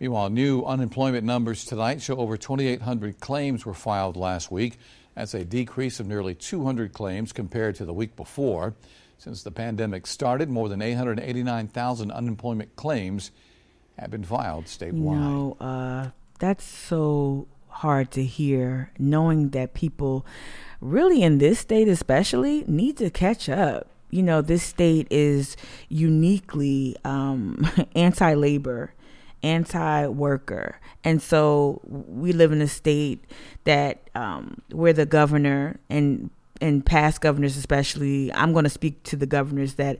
Meanwhile, 0.01 0.31
new 0.31 0.63
unemployment 0.63 1.23
numbers 1.25 1.63
tonight 1.63 2.01
show 2.01 2.17
over 2.17 2.35
2,800 2.35 3.19
claims 3.19 3.67
were 3.67 3.75
filed 3.75 4.17
last 4.17 4.49
week. 4.49 4.79
That's 5.13 5.35
a 5.35 5.45
decrease 5.45 5.99
of 5.99 6.07
nearly 6.07 6.33
200 6.33 6.91
claims 6.91 7.31
compared 7.31 7.75
to 7.75 7.85
the 7.85 7.93
week 7.93 8.15
before. 8.15 8.73
Since 9.19 9.43
the 9.43 9.51
pandemic 9.51 10.07
started, 10.07 10.49
more 10.49 10.69
than 10.69 10.81
889,000 10.81 12.09
unemployment 12.09 12.75
claims 12.75 13.29
have 13.99 14.09
been 14.09 14.23
filed 14.23 14.65
statewide. 14.65 14.91
You 14.91 15.01
know, 15.01 15.57
uh, 15.59 16.09
that's 16.39 16.63
so 16.65 17.45
hard 17.67 18.09
to 18.11 18.23
hear, 18.23 18.89
knowing 18.97 19.49
that 19.49 19.75
people, 19.75 20.25
really 20.79 21.21
in 21.21 21.37
this 21.37 21.59
state 21.59 21.87
especially, 21.87 22.63
need 22.65 22.97
to 22.97 23.11
catch 23.11 23.47
up. 23.47 23.91
You 24.09 24.23
know, 24.23 24.41
this 24.41 24.63
state 24.63 25.05
is 25.11 25.55
uniquely 25.89 26.97
um, 27.05 27.69
anti 27.95 28.33
labor 28.33 28.95
anti-worker. 29.43 30.79
And 31.03 31.21
so 31.21 31.81
we 31.83 32.33
live 32.33 32.51
in 32.51 32.61
a 32.61 32.67
state 32.67 33.23
that 33.63 34.09
um, 34.15 34.61
where 34.71 34.93
the 34.93 35.05
governor 35.05 35.79
and 35.89 36.29
and 36.61 36.85
past 36.85 37.21
governors 37.21 37.57
especially. 37.57 38.31
I'm 38.33 38.53
going 38.53 38.63
to 38.63 38.69
speak 38.69 39.03
to 39.03 39.15
the 39.15 39.25
governors 39.25 39.73
that 39.75 39.97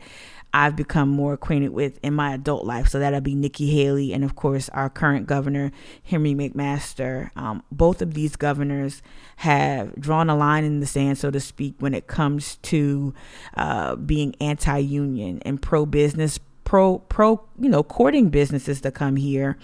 i've 0.53 0.75
become 0.75 1.07
more 1.07 1.31
acquainted 1.31 1.69
with 1.69 1.97
in 2.03 2.13
my 2.13 2.33
adult 2.33 2.65
life. 2.65 2.87
So 2.89 2.99
that'll 2.99 3.21
be 3.21 3.35
nikki 3.35 3.71
haley 3.71 4.13
and 4.13 4.23
of 4.23 4.35
course 4.35 4.69
our 4.69 4.89
current 4.89 5.25
governor 5.25 5.71
henry 6.03 6.33
mcmaster. 6.33 7.35
Um, 7.35 7.63
both 7.71 8.01
of 8.01 8.13
these 8.13 8.35
governors 8.35 9.01
have 9.37 9.95
drawn 9.99 10.29
a 10.29 10.35
line 10.35 10.63
in 10.63 10.79
the 10.79 10.85
sand 10.85 11.17
so 11.17 11.31
to 11.31 11.39
speak 11.39 11.75
when 11.79 11.93
it 11.93 12.07
comes 12.07 12.57
to 12.57 13.13
uh, 13.55 13.95
being 13.95 14.35
anti-union 14.39 15.41
and 15.43 15.61
pro-business 15.61 16.39
pro 16.63 16.99
pro 16.99 17.43
you 17.59 17.69
know 17.69 17.83
courting 17.83 18.29
businesses 18.29 18.81
to 18.81 18.91
come 18.91 19.15
here, 19.15 19.57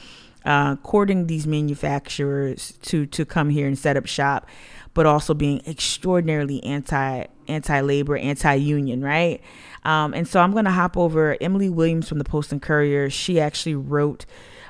uh, 0.45 0.75
courting 0.77 1.27
these 1.27 1.47
manufacturers 1.47 2.73
to 2.83 3.05
to 3.07 3.25
come 3.25 3.49
here 3.49 3.67
and 3.67 3.77
set 3.77 3.97
up 3.97 4.05
shop, 4.05 4.47
but 4.93 5.05
also 5.05 5.33
being 5.33 5.61
extraordinarily 5.67 6.63
anti 6.63 7.25
anti 7.47 7.81
labor, 7.81 8.17
anti 8.17 8.55
union, 8.55 9.01
right? 9.03 9.41
Um, 9.83 10.13
and 10.13 10.27
so 10.27 10.39
I'm 10.39 10.51
going 10.51 10.65
to 10.65 10.71
hop 10.71 10.97
over 10.97 11.37
Emily 11.39 11.69
Williams 11.69 12.09
from 12.09 12.17
the 12.17 12.25
Post 12.25 12.51
and 12.51 12.61
Courier. 12.61 13.09
She 13.09 13.39
actually 13.39 13.75
wrote. 13.75 14.25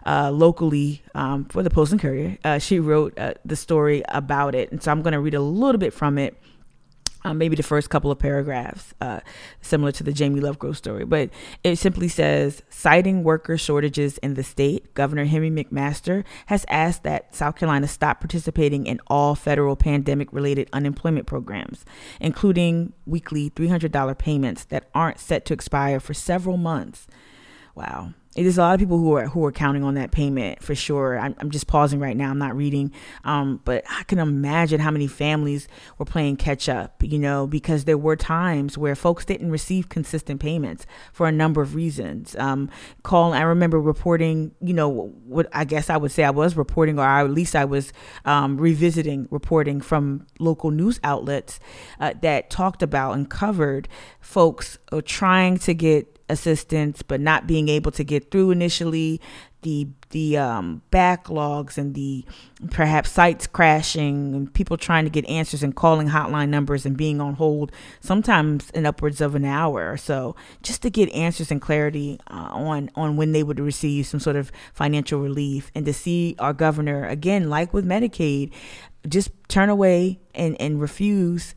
Uh, 0.06 0.32
locally 0.32 1.02
um, 1.16 1.44
for 1.44 1.62
the 1.62 1.70
Post 1.70 1.92
and 1.92 2.00
Courier, 2.00 2.38
uh, 2.46 2.60
she 2.60 2.80
wrote 2.80 3.20
uh, 3.20 3.34
the 3.44 3.58
story 3.58 4.04
about 4.08 4.56
it, 4.56 4.72
and 4.72 4.82
so 4.82 4.90
I'm 4.90 5.02
going 5.02 5.12
to 5.12 5.20
read 5.20 5.34
a 5.34 5.42
little 5.42 5.80
bit 5.80 5.92
from 5.94 6.18
it 6.18 6.38
um, 7.28 7.38
maybe 7.38 7.58
the 7.58 7.64
first 7.64 7.90
couple 7.90 8.10
of 8.10 8.18
paragraphs, 8.20 8.94
uh, 9.02 9.20
similar 9.62 9.92
to 9.92 10.04
the 10.04 10.14
Jamie 10.14 10.40
Lovegrove 10.40 10.78
story. 10.78 11.04
But 11.04 11.30
it 11.64 11.76
simply 11.76 12.08
says, 12.08 12.64
citing 12.70 13.24
worker 13.24 13.58
shortages 13.58 14.18
in 14.20 14.36
the 14.36 14.44
state, 14.44 14.94
Governor 14.94 15.26
Henry 15.26 15.52
McMaster 15.52 16.24
has 16.46 16.66
asked 16.70 17.04
that 17.04 17.36
South 17.36 17.58
Carolina 17.58 17.88
stop 17.88 18.22
participating 18.22 18.86
in 18.86 19.02
all 19.08 19.36
federal 19.36 19.76
pandemic 19.76 20.32
related 20.32 20.70
unemployment 20.72 21.28
programs, 21.28 21.84
including 22.22 22.94
weekly 23.06 23.50
$300 23.50 24.18
payments 24.18 24.64
that 24.66 24.90
aren't 24.96 25.20
set 25.20 25.44
to 25.46 25.54
expire 25.54 26.00
for 26.00 26.14
several 26.14 26.56
months. 26.56 27.08
Wow 27.76 28.14
there's 28.44 28.58
a 28.58 28.62
lot 28.62 28.76
of 28.76 28.80
people 28.80 29.00
who 29.00 29.14
are 29.14 29.26
who 29.28 29.44
are 29.46 29.52
counting 29.52 29.84
on 29.84 29.96
that 29.96 30.12
payment 30.12 30.62
for 30.62 30.76
sure. 30.76 31.18
I'm, 31.18 31.36
I'm 31.40 31.50
just 31.50 31.68
pausing 31.68 32.00
right 32.00 32.16
now. 32.16 32.30
I'm 32.30 32.38
not 32.38 32.56
reading, 32.56 32.92
um, 33.24 33.62
but 33.66 33.84
I 33.90 34.04
can 34.04 34.20
imagine 34.20 34.80
how 34.80 34.92
many 34.92 35.08
families 35.08 35.68
were 35.98 36.06
playing 36.06 36.38
catch 36.38 36.70
up. 36.70 37.02
You 37.04 37.18
know, 37.18 37.48
because 37.48 37.86
there 37.86 37.98
were 37.98 38.16
times 38.16 38.78
where 38.78 38.96
folks 38.96 39.26
didn't 39.26 39.50
receive 39.50 39.90
consistent 39.90 40.40
payments 40.40 40.86
for 41.12 41.28
a 41.28 41.32
number 41.32 41.62
of 41.62 41.74
reasons. 41.74 42.36
Um, 42.38 42.70
call. 43.04 43.34
I 43.34 43.42
remember 43.42 43.80
reporting. 43.80 44.52
You 44.62 44.74
know, 44.74 44.90
what 45.26 45.48
I 45.54 45.66
guess 45.66 45.90
I 45.90 45.98
would 45.98 46.12
say 46.12 46.24
I 46.24 46.30
was 46.30 46.56
reporting, 46.56 47.00
or 47.00 47.04
I, 47.04 47.24
at 47.24 47.32
least 47.32 47.56
I 47.56 47.66
was 47.66 47.92
um, 48.26 48.58
revisiting 48.58 49.28
reporting 49.32 49.82
from 49.82 50.28
local 50.40 50.72
news 50.72 51.00
outlets 51.04 51.60
uh, 52.00 52.14
that 52.22 52.50
talked 52.50 52.84
about 52.84 53.14
and 53.14 53.30
covered 53.30 53.88
folks 54.20 54.78
uh, 54.92 55.02
trying 55.04 55.58
to 55.58 55.74
get 55.74 56.17
assistance 56.30 57.02
but 57.02 57.22
not 57.22 57.48
being 57.48 57.70
able 57.70 57.92
to 57.92 58.04
get 58.04 58.32
through 58.32 58.52
initially 58.52 59.22
the 59.62 59.88
the 60.12 60.38
um, 60.38 60.82
backlogs 60.92 61.78
and 61.78 61.94
the 61.94 62.24
perhaps 62.72 63.12
sites 63.12 63.48
crashing 63.48 64.34
and 64.34 64.54
people 64.54 64.78
trying 64.78 65.04
to 65.04 65.10
get 65.10 65.26
answers 65.26 65.64
and 65.64 65.76
calling 65.76 66.08
hotline 66.08 66.50
numbers 66.50 66.86
and 66.86 66.96
being 66.96 67.20
on 67.20 67.34
hold 67.34 67.72
sometimes 68.00 68.70
in 68.72 68.86
upwards 68.86 69.20
of 69.20 69.36
an 69.36 69.44
hour 69.44 69.92
or 69.92 69.98
so 69.98 70.36
just 70.62 70.82
to 70.82 70.90
get 70.90 71.10
answers 71.10 71.52
and 71.52 71.62
clarity 71.62 72.20
uh, 72.30 72.50
on 72.52 72.90
on 72.96 73.18
when 73.18 73.32
they 73.32 73.44
would 73.44 73.60
receive 73.60 74.06
some 74.06 74.20
sort 74.20 74.36
of 74.36 74.52
financial 74.74 75.20
relief 75.20 75.72
and 75.76 75.86
to 75.86 75.94
see 75.94 76.36
our 76.40 76.54
governor 76.54 77.06
again 77.08 77.50
like 77.50 77.74
with 77.74 77.86
Medicaid 77.86 78.52
just 79.08 79.32
turn 79.48 79.70
away 79.70 80.20
and 80.36 80.60
and 80.62 80.80
refuse 80.80 81.56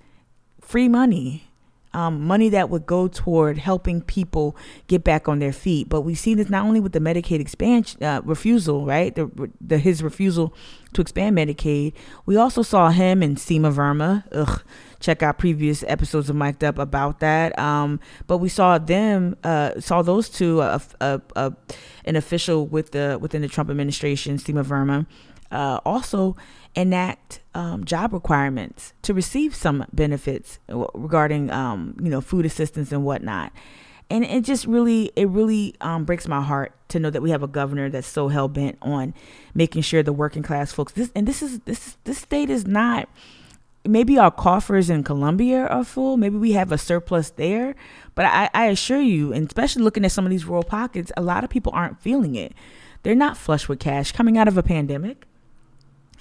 free 0.61 0.89
money 0.89 1.50
um, 1.92 2.25
money 2.26 2.49
that 2.50 2.70
would 2.70 2.87
go 2.87 3.09
toward 3.09 3.59
helping 3.59 4.00
people 4.00 4.56
get 4.87 5.02
back 5.02 5.28
on 5.28 5.38
their 5.38 5.52
feet. 5.52 5.88
But 5.88 6.02
we 6.02 6.14
see 6.14 6.35
this 6.35 6.49
not 6.49 6.64
only 6.64 6.80
with 6.80 6.92
the 6.92 7.00
Medicaid 7.00 7.40
expansion 7.40 8.02
uh, 8.02 8.20
refusal, 8.25 8.87
right? 8.87 9.14
The, 9.14 9.50
the 9.61 9.78
his 9.78 10.02
refusal 10.02 10.54
to 10.92 11.00
expand 11.00 11.37
Medicaid. 11.37 11.92
We 12.26 12.37
also 12.37 12.62
saw 12.62 12.90
him 12.90 13.23
and 13.23 13.37
Seema 13.37 13.73
Verma. 13.73 14.25
Ugh, 14.32 14.62
check 15.00 15.23
out 15.23 15.38
previous 15.38 15.82
episodes 15.87 16.30
of 16.30 16.37
Mic'd 16.37 16.62
Up 16.64 16.78
about 16.78 17.20
that. 17.20 17.59
Um, 17.59 18.00
but 18.26 18.38
we 18.38 18.49
saw 18.49 18.78
them, 18.78 19.37
uh, 19.42 19.80
saw 19.80 20.02
those 20.02 20.28
two, 20.28 20.61
uh, 20.61 20.78
uh, 21.00 21.50
an 22.04 22.16
official 22.16 22.66
with 22.66 22.92
the 22.92 23.18
within 23.20 23.42
the 23.42 23.49
Trump 23.49 23.70
administration, 23.70 24.37
Seema 24.37 24.64
Verma, 24.64 25.06
uh, 25.50 25.80
also 25.85 26.37
enact 26.75 27.41
um, 27.55 27.85
job 27.85 28.12
requirements 28.12 28.93
to 29.03 29.12
receive 29.12 29.55
some 29.55 29.85
benefits 29.93 30.59
regarding 30.69 31.50
um, 31.50 31.97
you 32.03 32.11
know 32.11 32.21
food 32.21 32.47
assistance 32.47 32.93
and 32.93 33.05
whatnot. 33.05 33.53
And 34.09 34.25
it 34.25 34.45
just 34.45 34.67
really 34.67 35.12
it 35.17 35.29
really 35.29 35.75
um, 35.81 36.05
breaks 36.05 36.27
my 36.27 36.41
heart 36.41 36.73
to 36.89 36.99
know 36.99 37.11
that 37.11 37.23
we 37.23 37.31
have 37.31 37.43
a 37.43 37.49
governor 37.49 37.89
that's 37.91 38.09
so 38.09 38.29
hell-bent 38.29 38.79
on 38.83 39.15
making 39.55 39.83
sure 39.83 40.03
the 40.03 40.12
working 40.12 40.43
class 40.43 40.73
folks 40.73 40.93
this 40.93 41.11
and 41.15 41.27
this 41.27 41.43
is 41.43 41.61
this 41.61 41.97
this 42.05 42.19
state 42.19 42.50
is 42.50 42.67
not 42.67 43.09
maybe 43.87 44.19
our 44.19 44.31
coffers 44.31 44.91
in 44.91 45.05
Columbia 45.05 45.67
are 45.69 45.85
full 45.85 46.17
maybe 46.17 46.37
we 46.37 46.53
have 46.53 46.73
a 46.73 46.79
surplus 46.79 47.31
there 47.31 47.77
but 48.17 48.25
I, 48.25 48.50
I 48.53 48.67
assure 48.67 49.00
you 49.00 49.33
and 49.33 49.47
especially 49.47 49.85
looking 49.85 50.05
at 50.05 50.11
some 50.11 50.27
of 50.27 50.31
these 50.31 50.45
rural 50.45 50.65
pockets 50.65 51.12
a 51.17 51.23
lot 51.23 51.45
of 51.45 51.50
people 51.50 51.73
aren't 51.73 52.00
feeling 52.00 52.35
it. 52.35 52.53
They're 53.05 53.15
not 53.15 53.37
flush 53.37 53.69
with 53.69 53.79
cash 53.79 54.11
coming 54.11 54.37
out 54.37 54.49
of 54.49 54.59
a 54.59 54.62
pandemic 54.62 55.27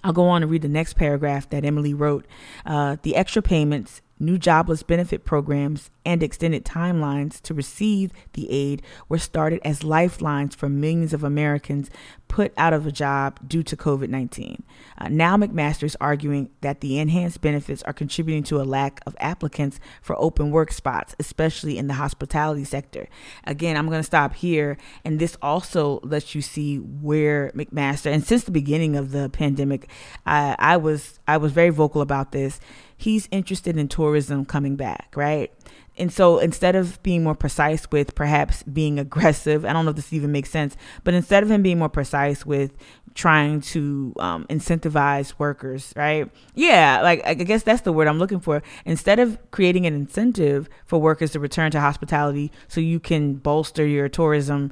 I'll 0.04 0.14
go 0.14 0.28
on 0.28 0.42
and 0.42 0.52
read 0.52 0.62
the 0.62 0.70
next 0.70 0.94
paragraph 0.94 1.50
that 1.50 1.66
Emily 1.66 1.94
wrote. 1.94 2.26
Uh, 2.66 2.98
the 3.02 3.16
extra 3.16 3.42
payments 3.42 4.02
New 4.22 4.38
jobless 4.38 4.84
benefit 4.84 5.24
programs 5.24 5.90
and 6.06 6.22
extended 6.22 6.66
timelines 6.66 7.42
to 7.44 7.54
receive 7.54 8.12
the 8.34 8.52
aid 8.52 8.82
were 9.08 9.18
started 9.18 9.62
as 9.64 9.82
lifelines 9.82 10.56
for 10.56 10.68
millions 10.68 11.14
of 11.14 11.24
Americans 11.24 11.90
put 12.30 12.54
out 12.56 12.72
of 12.72 12.86
a 12.88 12.92
job 12.92 13.40
due 13.46 13.64
to 13.64 13.76
COVID 13.76 14.08
19. 14.08 14.64
Uh, 14.98 15.10
now, 15.10 15.36
McMaster 15.36 15.84
is 15.84 15.98
arguing 16.00 16.50
that 16.62 16.80
the 16.80 16.98
enhanced 16.98 17.42
benefits 17.42 17.84
are 17.84 17.92
contributing 17.92 18.44
to 18.44 18.62
a 18.62 18.64
lack 18.64 19.02
of 19.06 19.18
applicants 19.20 19.80
for 20.02 20.16
open 20.18 20.52
work 20.52 20.72
spots, 20.72 21.16
especially 21.20 21.78
in 21.78 21.88
the 21.88 21.96
hospitality 21.96 22.64
sector. 22.64 23.10
Again, 23.44 23.76
I'm 23.76 23.88
going 23.88 24.00
to 24.00 24.04
stop 24.04 24.36
here. 24.36 24.78
And 25.04 25.20
this 25.20 25.36
also 25.42 26.00
lets 26.04 26.34
you 26.34 26.42
see 26.42 26.78
where 26.78 27.52
McMaster, 27.54 28.12
and 28.14 28.26
since 28.26 28.46
the 28.46 28.52
beginning 28.52 28.96
of 28.96 29.12
the 29.12 29.30
pandemic, 29.30 29.90
I, 30.26 30.56
I 30.58 30.78
was 30.78 31.20
I 31.28 31.38
was 31.38 31.52
very 31.52 31.72
vocal 31.72 32.02
about 32.02 32.32
this 32.32 32.62
he's 33.00 33.30
interested 33.32 33.78
in 33.78 33.88
tourism 33.88 34.46
coming 34.46 34.76
back, 34.76 35.14
right? 35.16 35.52
And 35.98 36.14
so 36.14 36.40
instead 36.40 36.76
of 36.76 37.02
being 37.04 37.24
more 37.24 37.36
precise 37.36 37.92
with 37.92 38.16
perhaps 38.16 38.64
being 38.64 38.98
aggressive, 39.00 39.66
I 39.66 39.74
don't 39.74 39.84
know 39.84 39.92
if 39.92 39.98
this 39.98 40.14
even 40.14 40.32
makes 40.32 40.50
sense, 40.50 40.78
but 41.04 41.14
instead 41.14 41.44
of 41.44 41.52
him 41.52 41.62
being 41.62 41.80
more 41.80 41.90
precise 41.90 42.46
with 42.46 42.72
trying 43.16 43.60
to 43.60 44.14
um, 44.18 44.46
incentivize 44.50 45.34
workers, 45.38 45.92
right? 45.98 46.30
Yeah, 46.56 47.02
like 47.02 47.22
I 47.26 47.34
guess 47.34 47.64
that's 47.64 47.82
the 47.82 47.92
word 47.92 48.08
I'm 48.08 48.18
looking 48.18 48.40
for. 48.40 48.64
Instead 48.86 49.20
of 49.20 49.38
creating 49.52 49.86
an 49.86 49.94
incentive 49.94 50.70
for 50.86 51.00
workers 51.02 51.32
to 51.32 51.40
return 51.40 51.72
to 51.72 51.82
hospitality 51.82 52.52
so 52.70 52.80
you 52.80 53.00
can 53.00 53.34
bolster 53.34 53.86
your 53.86 54.08
tourism 54.08 54.72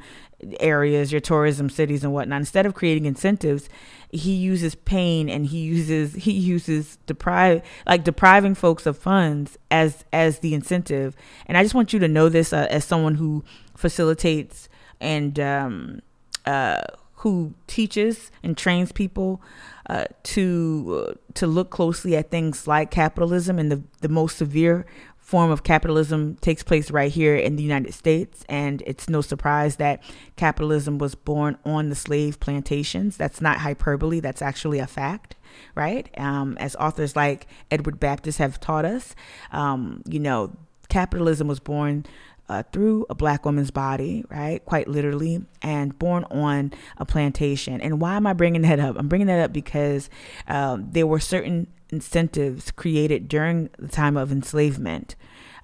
areas, 0.59 1.11
your 1.11 1.21
tourism 1.21 1.69
cities 1.69 2.03
and 2.03 2.13
whatnot, 2.13 2.39
instead 2.39 2.65
of 2.65 2.73
creating 2.73 3.05
incentives, 3.05 3.69
he 4.09 4.33
uses 4.33 4.75
pain 4.75 5.29
and 5.29 5.47
he 5.47 5.59
uses 5.59 6.13
he 6.15 6.31
uses 6.31 6.97
deprive 7.05 7.61
like 7.85 8.03
depriving 8.03 8.55
folks 8.55 8.85
of 8.85 8.97
funds 8.97 9.57
as 9.69 10.05
as 10.13 10.39
the 10.39 10.53
incentive. 10.53 11.15
And 11.45 11.57
I 11.57 11.63
just 11.63 11.75
want 11.75 11.93
you 11.93 11.99
to 11.99 12.07
know 12.07 12.29
this 12.29 12.53
uh, 12.53 12.67
as 12.69 12.85
someone 12.85 13.15
who 13.15 13.43
facilitates 13.75 14.69
and 15.01 15.39
um, 15.39 16.01
uh, 16.45 16.83
who 17.15 17.53
teaches 17.65 18.31
and 18.43 18.55
trains 18.57 18.91
people 18.91 19.41
uh, 19.89 20.05
to 20.23 21.07
uh, 21.09 21.13
to 21.33 21.47
look 21.47 21.69
closely 21.69 22.15
at 22.15 22.31
things 22.31 22.67
like 22.67 22.91
capitalism 22.91 23.59
and 23.59 23.71
the 23.71 23.81
the 24.01 24.09
most 24.09 24.37
severe 24.37 24.85
form 25.27 25.51
of 25.51 25.61
capitalism 25.61 26.37
takes 26.37 26.63
place 26.63 26.89
right 26.89 27.11
here 27.11 27.35
in 27.35 27.57
the 27.57 27.61
United 27.61 27.93
States. 27.93 28.45
And 28.47 28.81
it's 28.87 29.09
no 29.09 29.19
surprise 29.19 29.75
that 29.75 30.01
capitalism 30.37 30.99
was 30.99 31.15
born 31.15 31.57
on 31.65 31.89
the 31.89 31.95
slave 31.95 32.39
plantations. 32.39 33.17
That's 33.17 33.41
not 33.41 33.57
hyperbole, 33.57 34.21
that's 34.21 34.41
actually 34.41 34.79
a 34.79 34.87
fact, 34.87 35.35
right? 35.75 36.09
Um, 36.17 36.57
as 36.61 36.77
authors 36.77 37.17
like 37.17 37.45
Edward 37.69 37.99
Baptist 37.99 38.37
have 38.37 38.57
taught 38.61 38.85
us, 38.85 39.15
um, 39.51 40.01
you 40.07 40.21
know, 40.21 40.53
capitalism 40.87 41.49
was 41.49 41.59
born. 41.59 42.05
Uh, 42.49 42.63
through 42.71 43.05
a 43.09 43.15
black 43.15 43.43
woman's 43.43 43.71
body, 43.71 44.23
right? 44.29 44.63
Quite 44.63 44.87
literally, 44.87 45.43
and 45.61 45.99
born 45.99 46.23
on 46.31 46.71
a 46.95 47.03
plantation. 47.05 47.81
And 47.81 47.99
why 47.99 48.15
am 48.15 48.25
I 48.25 48.31
bringing 48.31 48.61
that 48.61 48.79
up? 48.79 48.95
I'm 48.97 49.09
bringing 49.09 49.27
that 49.27 49.43
up 49.43 49.51
because 49.51 50.09
um, 50.47 50.87
there 50.89 51.05
were 51.05 51.19
certain 51.19 51.67
incentives 51.89 52.71
created 52.71 53.27
during 53.27 53.69
the 53.77 53.89
time 53.89 54.15
of 54.15 54.31
enslavement, 54.31 55.15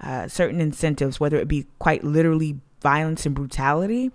uh, 0.02 0.28
certain 0.28 0.60
incentives, 0.60 1.22
whether 1.22 1.38
it 1.38 1.48
be 1.48 1.68
quite 1.80 2.04
literally 2.04 2.60
violence 2.82 3.26
and 3.26 3.34
brutality, 3.34 4.12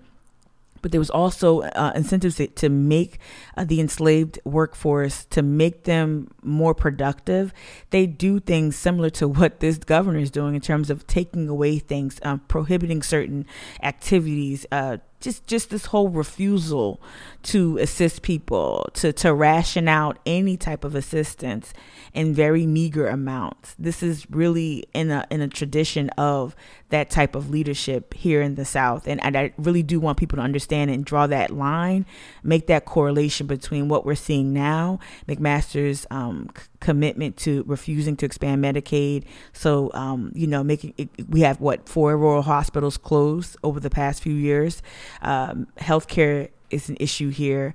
but 0.82 0.92
there 0.92 1.00
was 1.00 1.10
also 1.10 1.62
uh, 1.62 1.92
incentives 1.94 2.40
to, 2.54 2.68
make 2.68 3.18
uh, 3.56 3.64
the 3.64 3.80
enslaved 3.80 4.38
workforce 4.44 5.24
to 5.26 5.42
make 5.42 5.84
them 5.84 6.28
more 6.42 6.74
productive. 6.74 7.52
They 7.90 8.06
do 8.06 8.40
things 8.40 8.76
similar 8.76 9.10
to 9.10 9.28
what 9.28 9.60
this 9.60 9.78
governor 9.78 10.18
is 10.18 10.30
doing 10.30 10.54
in 10.54 10.60
terms 10.60 10.90
of 10.90 11.06
taking 11.06 11.48
away 11.48 11.78
things 11.78 12.18
um, 12.22 12.40
prohibiting 12.48 13.02
certain 13.02 13.46
activities 13.82 14.66
uh, 14.70 14.98
just 15.20 15.46
just 15.46 15.70
this 15.70 15.86
whole 15.86 16.08
refusal 16.08 17.00
to 17.42 17.76
assist 17.78 18.22
people 18.22 18.88
to 18.94 19.12
to 19.12 19.34
ration 19.34 19.88
out 19.88 20.18
any 20.24 20.56
type 20.56 20.84
of 20.84 20.94
assistance 20.94 21.72
in 22.14 22.34
very 22.34 22.66
meager 22.66 23.08
amounts. 23.08 23.74
This 23.78 24.02
is 24.02 24.30
really 24.30 24.84
in 24.94 25.10
a 25.10 25.26
in 25.30 25.40
a 25.40 25.48
tradition 25.48 26.10
of 26.10 26.54
that 26.90 27.10
type 27.10 27.34
of 27.34 27.50
leadership 27.50 28.14
here 28.14 28.40
in 28.40 28.54
the 28.54 28.64
south. 28.64 29.06
And, 29.06 29.20
i 29.36 29.52
really 29.58 29.82
do 29.82 30.00
want 30.00 30.18
people 30.18 30.36
to 30.36 30.42
understand 30.42 30.90
and 30.90 31.04
draw 31.04 31.26
that 31.26 31.50
line 31.50 32.06
make 32.42 32.66
that 32.66 32.84
correlation 32.86 33.46
between 33.46 33.88
what 33.88 34.06
we're 34.06 34.14
seeing 34.14 34.52
now 34.52 34.98
mcmaster's 35.28 36.06
um, 36.10 36.48
c- 36.56 36.64
commitment 36.80 37.36
to 37.36 37.62
refusing 37.66 38.16
to 38.16 38.26
expand 38.26 38.64
medicaid. 38.64 39.24
So 39.52 39.90
um, 39.94 40.32
you 40.34 40.46
know 40.46 40.64
making 40.64 40.94
it, 40.96 41.08
we 41.28 41.40
have 41.40 41.60
what 41.60 41.88
four 41.88 42.16
rural 42.16 42.42
hospitals 42.42 42.96
closed 42.96 43.56
over 43.62 43.80
the 43.80 43.90
past 43.90 44.22
few 44.22 44.34
years. 44.34 44.82
Um, 45.22 45.66
healthcare 45.78 46.48
is 46.70 46.88
an 46.88 46.96
issue 47.00 47.30
here. 47.30 47.74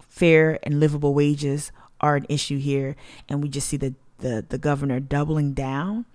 Fair 0.00 0.58
and 0.62 0.80
livable 0.80 1.14
wages 1.14 1.72
are 2.00 2.16
an 2.16 2.26
issue 2.28 2.58
here, 2.58 2.96
and 3.28 3.42
we 3.42 3.48
just 3.48 3.68
see 3.68 3.76
the 3.76 3.94
the, 4.18 4.44
the 4.48 4.58
governor 4.58 5.00
doubling 5.00 5.52
down 5.52 6.06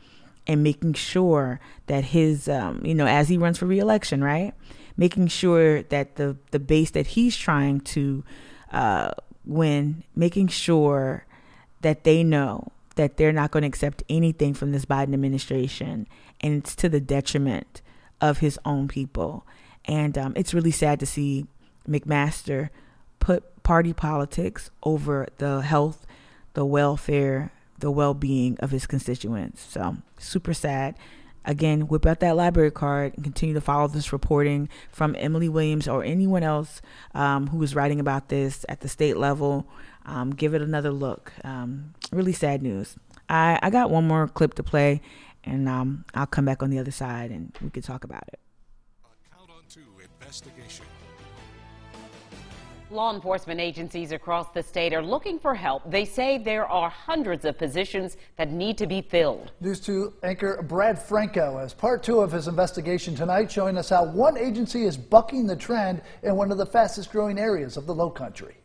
and 0.49 0.63
making 0.63 0.93
sure 0.93 1.59
that 1.85 2.03
his 2.05 2.49
um, 2.49 2.81
you 2.83 2.95
know 2.95 3.05
as 3.05 3.29
he 3.29 3.37
runs 3.37 3.59
for 3.59 3.67
reelection, 3.67 4.23
right, 4.23 4.53
making 4.97 5.27
sure 5.27 5.83
that 5.83 6.15
the 6.15 6.35
the 6.49 6.59
base 6.59 6.89
that 6.91 7.05
he's 7.07 7.37
trying 7.37 7.79
to 7.81 8.23
uh, 8.71 9.11
win, 9.45 10.03
making 10.15 10.47
sure 10.47 11.23
that 11.81 12.03
they 12.03 12.23
know 12.23 12.71
that 12.95 13.15
they're 13.17 13.31
not 13.31 13.51
going 13.51 13.61
to 13.61 13.67
accept 13.67 14.01
anything 14.09 14.55
from 14.55 14.71
this 14.71 14.85
Biden 14.85 15.13
administration, 15.13 16.07
and 16.41 16.55
it's 16.55 16.75
to 16.77 16.89
the 16.89 16.99
detriment 16.99 17.83
of 18.19 18.39
his 18.39 18.59
own 18.65 18.87
people. 18.87 19.45
And 19.85 20.17
um, 20.17 20.33
it's 20.35 20.55
really 20.55 20.71
sad 20.71 20.99
to 20.99 21.05
see 21.05 21.45
McMaster 21.87 22.69
put 23.19 23.61
party 23.61 23.93
politics 23.93 24.71
over 24.81 25.27
the 25.37 25.61
health, 25.61 26.07
the 26.55 26.65
welfare, 26.65 27.51
the 27.79 27.91
well 27.91 28.13
being 28.13 28.57
of 28.59 28.71
his 28.71 28.87
constituents. 28.87 29.65
So, 29.69 29.97
super 30.17 30.53
sad. 30.53 30.95
Again, 31.45 31.87
whip 31.87 32.05
out 32.05 32.19
that 32.19 32.35
library 32.35 32.69
card 32.69 33.13
and 33.15 33.23
continue 33.23 33.55
to 33.55 33.61
follow 33.61 33.87
this 33.87 34.11
reporting 34.11 34.69
from 34.91 35.15
Emily 35.17 35.49
Williams 35.49 35.87
or 35.87 36.03
anyone 36.03 36.43
else 36.43 36.81
um, 37.15 37.47
who 37.47 37.63
is 37.63 37.73
writing 37.73 37.99
about 37.99 38.27
this 38.27 38.65
at 38.67 38.81
the 38.81 38.89
state 38.89 39.17
level. 39.17 39.65
Um, 40.05 40.31
give 40.31 40.53
it 40.53 40.61
another 40.61 40.91
look. 40.91 41.31
Um, 41.43 41.93
really 42.11 42.33
sad 42.33 42.61
news. 42.61 42.97
I, 43.29 43.57
I 43.61 43.69
got 43.69 43.89
one 43.89 44.07
more 44.07 44.27
clip 44.27 44.55
to 44.55 44.63
play, 44.63 45.01
and 45.43 45.69
um, 45.69 46.05
I'll 46.13 46.27
come 46.27 46.45
back 46.45 46.61
on 46.61 46.69
the 46.69 46.79
other 46.79 46.91
side 46.91 47.31
and 47.31 47.55
we 47.61 47.69
can 47.69 47.83
talk 47.83 48.03
about 48.03 48.23
it 48.27 48.39
Count 49.31 49.49
on 49.49 49.63
two 49.69 49.81
investigation. 50.19 50.85
Law 52.91 53.13
enforcement 53.13 53.59
agencies 53.59 54.11
across 54.11 54.47
the 54.49 54.63
state 54.63 54.93
are 54.93 55.03
looking 55.03 55.37
for 55.37 55.53
help. 55.53 55.83
They 55.89 56.05
say 56.05 56.39
there 56.39 56.65
are 56.65 56.89
hundreds 56.89 57.45
of 57.45 57.57
positions 57.57 58.17
that 58.35 58.51
need 58.51 58.79
to 58.79 58.87
be 58.87 59.01
filled. 59.01 59.51
News 59.61 59.79
2 59.79 60.13
anchor 60.23 60.63
Brad 60.63 60.97
Franco 60.97 61.59
has 61.59 61.71
part 61.71 62.01
two 62.01 62.21
of 62.21 62.31
his 62.31 62.47
investigation 62.47 63.13
tonight, 63.13 63.51
showing 63.51 63.77
us 63.77 63.89
how 63.89 64.05
one 64.05 64.37
agency 64.37 64.85
is 64.85 64.97
bucking 64.97 65.45
the 65.45 65.55
trend 65.55 66.01
in 66.23 66.35
one 66.35 66.51
of 66.51 66.57
the 66.57 66.65
fastest 66.65 67.11
growing 67.11 67.37
areas 67.37 67.77
of 67.77 67.85
the 67.85 67.93
low 67.93 68.09
country. 68.09 68.55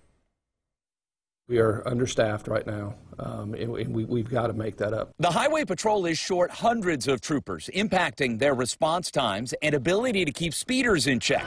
We 1.46 1.58
are 1.58 1.86
understaffed 1.86 2.48
right 2.48 2.66
now, 2.66 2.94
um, 3.18 3.52
and, 3.52 3.76
and 3.76 3.94
we, 3.94 4.06
we've 4.06 4.30
got 4.30 4.46
to 4.46 4.54
make 4.54 4.78
that 4.78 4.94
up. 4.94 5.12
The 5.18 5.30
Highway 5.30 5.66
Patrol 5.66 6.06
is 6.06 6.16
short 6.16 6.50
hundreds 6.50 7.06
of 7.06 7.20
troopers, 7.20 7.68
impacting 7.74 8.38
their 8.38 8.54
response 8.54 9.10
times 9.10 9.52
and 9.60 9.74
ability 9.74 10.24
to 10.24 10.32
keep 10.32 10.54
speeders 10.54 11.06
in 11.06 11.20
check. 11.20 11.44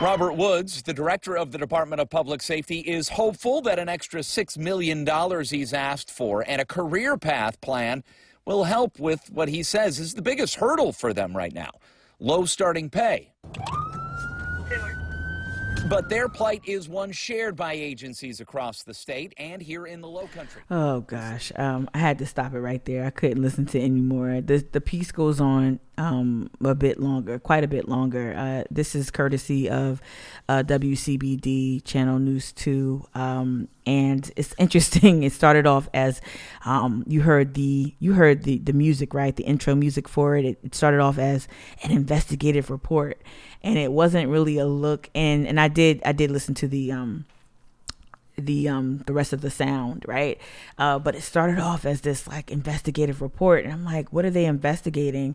Robert 0.00 0.32
Woods, 0.32 0.80
the 0.82 0.94
director 0.94 1.36
of 1.36 1.52
the 1.52 1.58
Department 1.58 2.00
of 2.00 2.08
Public 2.08 2.40
Safety, 2.40 2.80
is 2.80 3.10
hopeful 3.10 3.60
that 3.60 3.78
an 3.78 3.90
extra 3.90 4.20
$6 4.20 4.56
million 4.56 5.06
he's 5.44 5.74
asked 5.74 6.10
for 6.10 6.42
and 6.48 6.58
a 6.58 6.64
career 6.64 7.18
path 7.18 7.60
plan 7.60 8.02
will 8.46 8.64
help 8.64 8.98
with 8.98 9.28
what 9.30 9.50
he 9.50 9.62
says 9.62 9.98
is 9.98 10.14
the 10.14 10.22
biggest 10.22 10.54
hurdle 10.54 10.94
for 10.94 11.12
them 11.12 11.36
right 11.36 11.52
now 11.52 11.70
low 12.18 12.46
starting 12.46 12.88
pay. 12.88 13.34
But 15.88 16.08
their 16.08 16.28
plight 16.28 16.62
is 16.66 16.88
one 16.88 17.12
shared 17.12 17.56
by 17.56 17.72
agencies 17.72 18.40
across 18.40 18.82
the 18.82 18.94
state 18.94 19.34
and 19.36 19.60
here 19.60 19.86
in 19.86 20.00
the 20.00 20.08
Low 20.08 20.28
Country. 20.28 20.62
Oh 20.70 21.00
gosh, 21.00 21.50
um, 21.56 21.90
I 21.92 21.98
had 21.98 22.18
to 22.18 22.26
stop 22.26 22.54
it 22.54 22.60
right 22.60 22.84
there. 22.84 23.04
I 23.04 23.10
couldn't 23.10 23.42
listen 23.42 23.66
to 23.66 23.80
anymore. 23.80 24.40
The 24.40 24.64
the 24.70 24.80
piece 24.80 25.10
goes 25.10 25.40
on 25.40 25.80
um, 26.00 26.50
a 26.64 26.74
bit 26.74 26.98
longer, 26.98 27.38
quite 27.38 27.62
a 27.62 27.68
bit 27.68 27.88
longer. 27.88 28.34
Uh, 28.36 28.64
this 28.70 28.94
is 28.94 29.10
courtesy 29.10 29.68
of 29.68 30.00
uh, 30.48 30.62
WCBD 30.62 31.84
Channel 31.84 32.18
News 32.18 32.52
Two, 32.52 33.06
um, 33.14 33.68
and 33.86 34.30
it's 34.36 34.54
interesting. 34.58 35.22
It 35.30 35.32
started 35.32 35.66
off 35.66 35.88
as 35.92 36.20
um, 36.64 37.04
you 37.06 37.20
heard 37.20 37.54
the 37.54 37.94
you 37.98 38.14
heard 38.14 38.44
the 38.44 38.58
the 38.58 38.72
music 38.72 39.12
right, 39.12 39.36
the 39.36 39.44
intro 39.44 39.74
music 39.74 40.08
for 40.08 40.36
it. 40.36 40.44
It, 40.44 40.58
it 40.62 40.74
started 40.74 41.00
off 41.00 41.18
as 41.18 41.46
an 41.82 41.90
investigative 41.90 42.70
report 42.70 43.20
and 43.62 43.78
it 43.78 43.92
wasn't 43.92 44.28
really 44.28 44.58
a 44.58 44.66
look 44.66 45.10
and 45.14 45.46
and 45.46 45.60
I 45.60 45.68
did 45.68 46.00
I 46.04 46.12
did 46.12 46.30
listen 46.30 46.54
to 46.54 46.68
the 46.68 46.92
um 46.92 47.26
the 48.40 48.68
um 48.68 48.98
the 49.06 49.12
rest 49.12 49.32
of 49.32 49.40
the 49.40 49.50
sound, 49.50 50.04
right? 50.08 50.40
Uh, 50.78 50.98
but 50.98 51.14
it 51.14 51.22
started 51.22 51.58
off 51.58 51.84
as 51.84 52.00
this 52.00 52.26
like 52.26 52.50
investigative 52.50 53.22
report, 53.22 53.64
and 53.64 53.72
I'm 53.72 53.84
like, 53.84 54.12
what 54.12 54.24
are 54.24 54.30
they 54.30 54.46
investigating? 54.46 55.34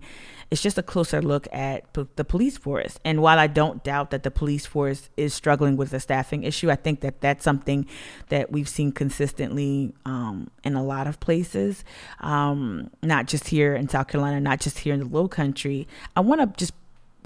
It's 0.52 0.62
just 0.62 0.78
a 0.78 0.84
closer 0.84 1.22
look 1.22 1.48
at 1.52 1.92
p- 1.94 2.08
the 2.16 2.24
police 2.24 2.58
force. 2.58 3.00
And 3.04 3.22
while 3.22 3.40
I 3.40 3.48
don't 3.48 3.84
doubt 3.84 4.12
that 4.12 4.24
the 4.24 4.32
police 4.32 4.66
force 4.66 5.10
is 5.18 5.34
struggling 5.34 5.76
with 5.76 5.90
the 5.90 6.00
staffing 6.00 6.44
issue, 6.44 6.70
I 6.70 6.76
think 6.76 7.02
that 7.02 7.22
that's 7.22 7.44
something 7.44 7.88
that 8.30 8.52
we've 8.52 8.70
seen 8.70 8.92
consistently 8.92 9.94
um, 10.06 10.52
in 10.64 10.76
a 10.76 10.84
lot 10.84 11.08
of 11.08 11.20
places, 11.20 11.84
um, 12.20 12.92
not 13.02 13.26
just 13.26 13.48
here 13.48 13.76
in 13.76 13.90
South 13.90 14.08
Carolina, 14.08 14.40
not 14.40 14.60
just 14.60 14.80
here 14.80 14.94
in 14.94 15.00
the 15.00 15.08
Low 15.08 15.28
Country. 15.28 15.88
I 16.16 16.22
want 16.22 16.42
to 16.42 16.48
just 16.58 16.74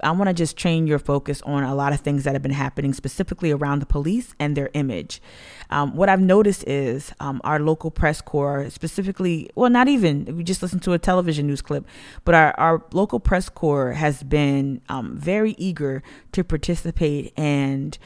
I 0.03 0.12
want 0.12 0.27
to 0.29 0.33
just 0.33 0.57
train 0.57 0.88
your 0.88 0.99
focus 0.99 1.41
on 1.43 1.63
a 1.63 1.75
lot 1.75 1.93
of 1.93 2.01
things 2.01 2.23
that 2.23 2.33
have 2.33 2.41
been 2.41 2.51
happening 2.51 2.93
specifically 2.93 3.51
around 3.51 3.79
the 3.79 3.85
police 3.85 4.33
and 4.39 4.55
their 4.55 4.69
image. 4.73 5.21
Um, 5.69 5.95
what 5.95 6.09
I've 6.09 6.21
noticed 6.21 6.63
is 6.67 7.13
um, 7.19 7.41
our 7.43 7.59
local 7.59 7.91
press 7.91 8.21
corps, 8.21 8.69
specifically, 8.69 9.49
well, 9.55 9.69
not 9.69 9.88
even, 9.88 10.38
we 10.38 10.43
just 10.43 10.62
listened 10.62 10.83
to 10.83 10.93
a 10.93 10.99
television 10.99 11.47
news 11.47 11.62
clip, 11.62 11.85
but 12.25 12.35
our, 12.35 12.59
our 12.59 12.83
local 12.91 13.19
press 13.19 13.49
corps 13.49 13.91
has 13.93 14.23
been 14.23 14.81
um, 14.89 15.15
very 15.17 15.51
eager 15.57 16.01
to 16.31 16.43
participate 16.43 17.33
and 17.38 17.97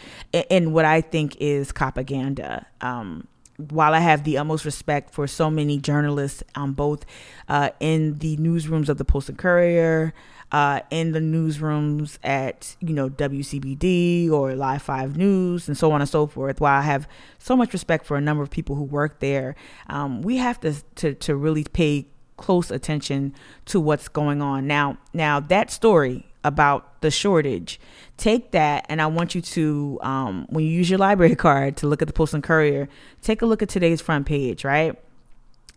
in 0.49 0.73
what 0.73 0.85
I 0.85 1.01
think 1.01 1.37
is 1.39 1.71
propaganda. 1.71 2.65
Um, 2.81 3.27
while 3.57 3.93
I 3.93 3.99
have 3.99 4.23
the 4.23 4.37
utmost 4.37 4.65
respect 4.65 5.13
for 5.13 5.27
so 5.27 5.49
many 5.49 5.77
journalists, 5.77 6.43
um, 6.55 6.73
both 6.73 7.05
uh, 7.47 7.69
in 7.79 8.17
the 8.19 8.37
newsrooms 8.37 8.89
of 8.89 8.97
the 8.97 9.05
Post 9.05 9.29
and 9.29 9.37
Courier, 9.37 10.13
uh, 10.51 10.81
in 10.91 11.11
the 11.11 11.19
newsrooms 11.19 12.17
at 12.23 12.75
you 12.79 12.93
know 12.93 13.09
WCBD 13.09 14.29
or 14.29 14.55
Live 14.55 14.81
Five 14.81 15.17
News 15.17 15.67
and 15.67 15.77
so 15.77 15.91
on 15.91 16.01
and 16.01 16.09
so 16.09 16.27
forth. 16.27 16.61
While 16.61 16.79
I 16.79 16.81
have 16.81 17.07
so 17.39 17.55
much 17.55 17.73
respect 17.73 18.05
for 18.05 18.17
a 18.17 18.21
number 18.21 18.43
of 18.43 18.49
people 18.49 18.75
who 18.75 18.83
work 18.83 19.19
there, 19.19 19.55
um, 19.87 20.21
we 20.21 20.37
have 20.37 20.59
to, 20.61 20.75
to 20.95 21.13
to 21.15 21.35
really 21.35 21.63
pay 21.63 22.07
close 22.37 22.71
attention 22.71 23.33
to 23.65 23.79
what's 23.79 24.07
going 24.07 24.41
on 24.41 24.67
now. 24.67 24.97
Now 25.13 25.39
that 25.39 25.71
story 25.71 26.32
about 26.43 27.01
the 27.01 27.11
shortage, 27.11 27.79
take 28.17 28.51
that 28.51 28.85
and 28.89 29.01
I 29.01 29.07
want 29.07 29.35
you 29.35 29.41
to 29.41 29.99
um, 30.01 30.45
when 30.49 30.63
you 30.63 30.71
use 30.71 30.89
your 30.89 30.99
library 30.99 31.35
card 31.47 31.77
to 31.77 31.87
look 31.87 32.01
at 32.01 32.07
the 32.07 32.13
Post 32.13 32.33
and 32.33 32.43
Courier, 32.43 32.89
take 33.21 33.41
a 33.41 33.45
look 33.45 33.61
at 33.61 33.69
today's 33.69 34.01
front 34.01 34.25
page, 34.25 34.63
right? 34.63 34.97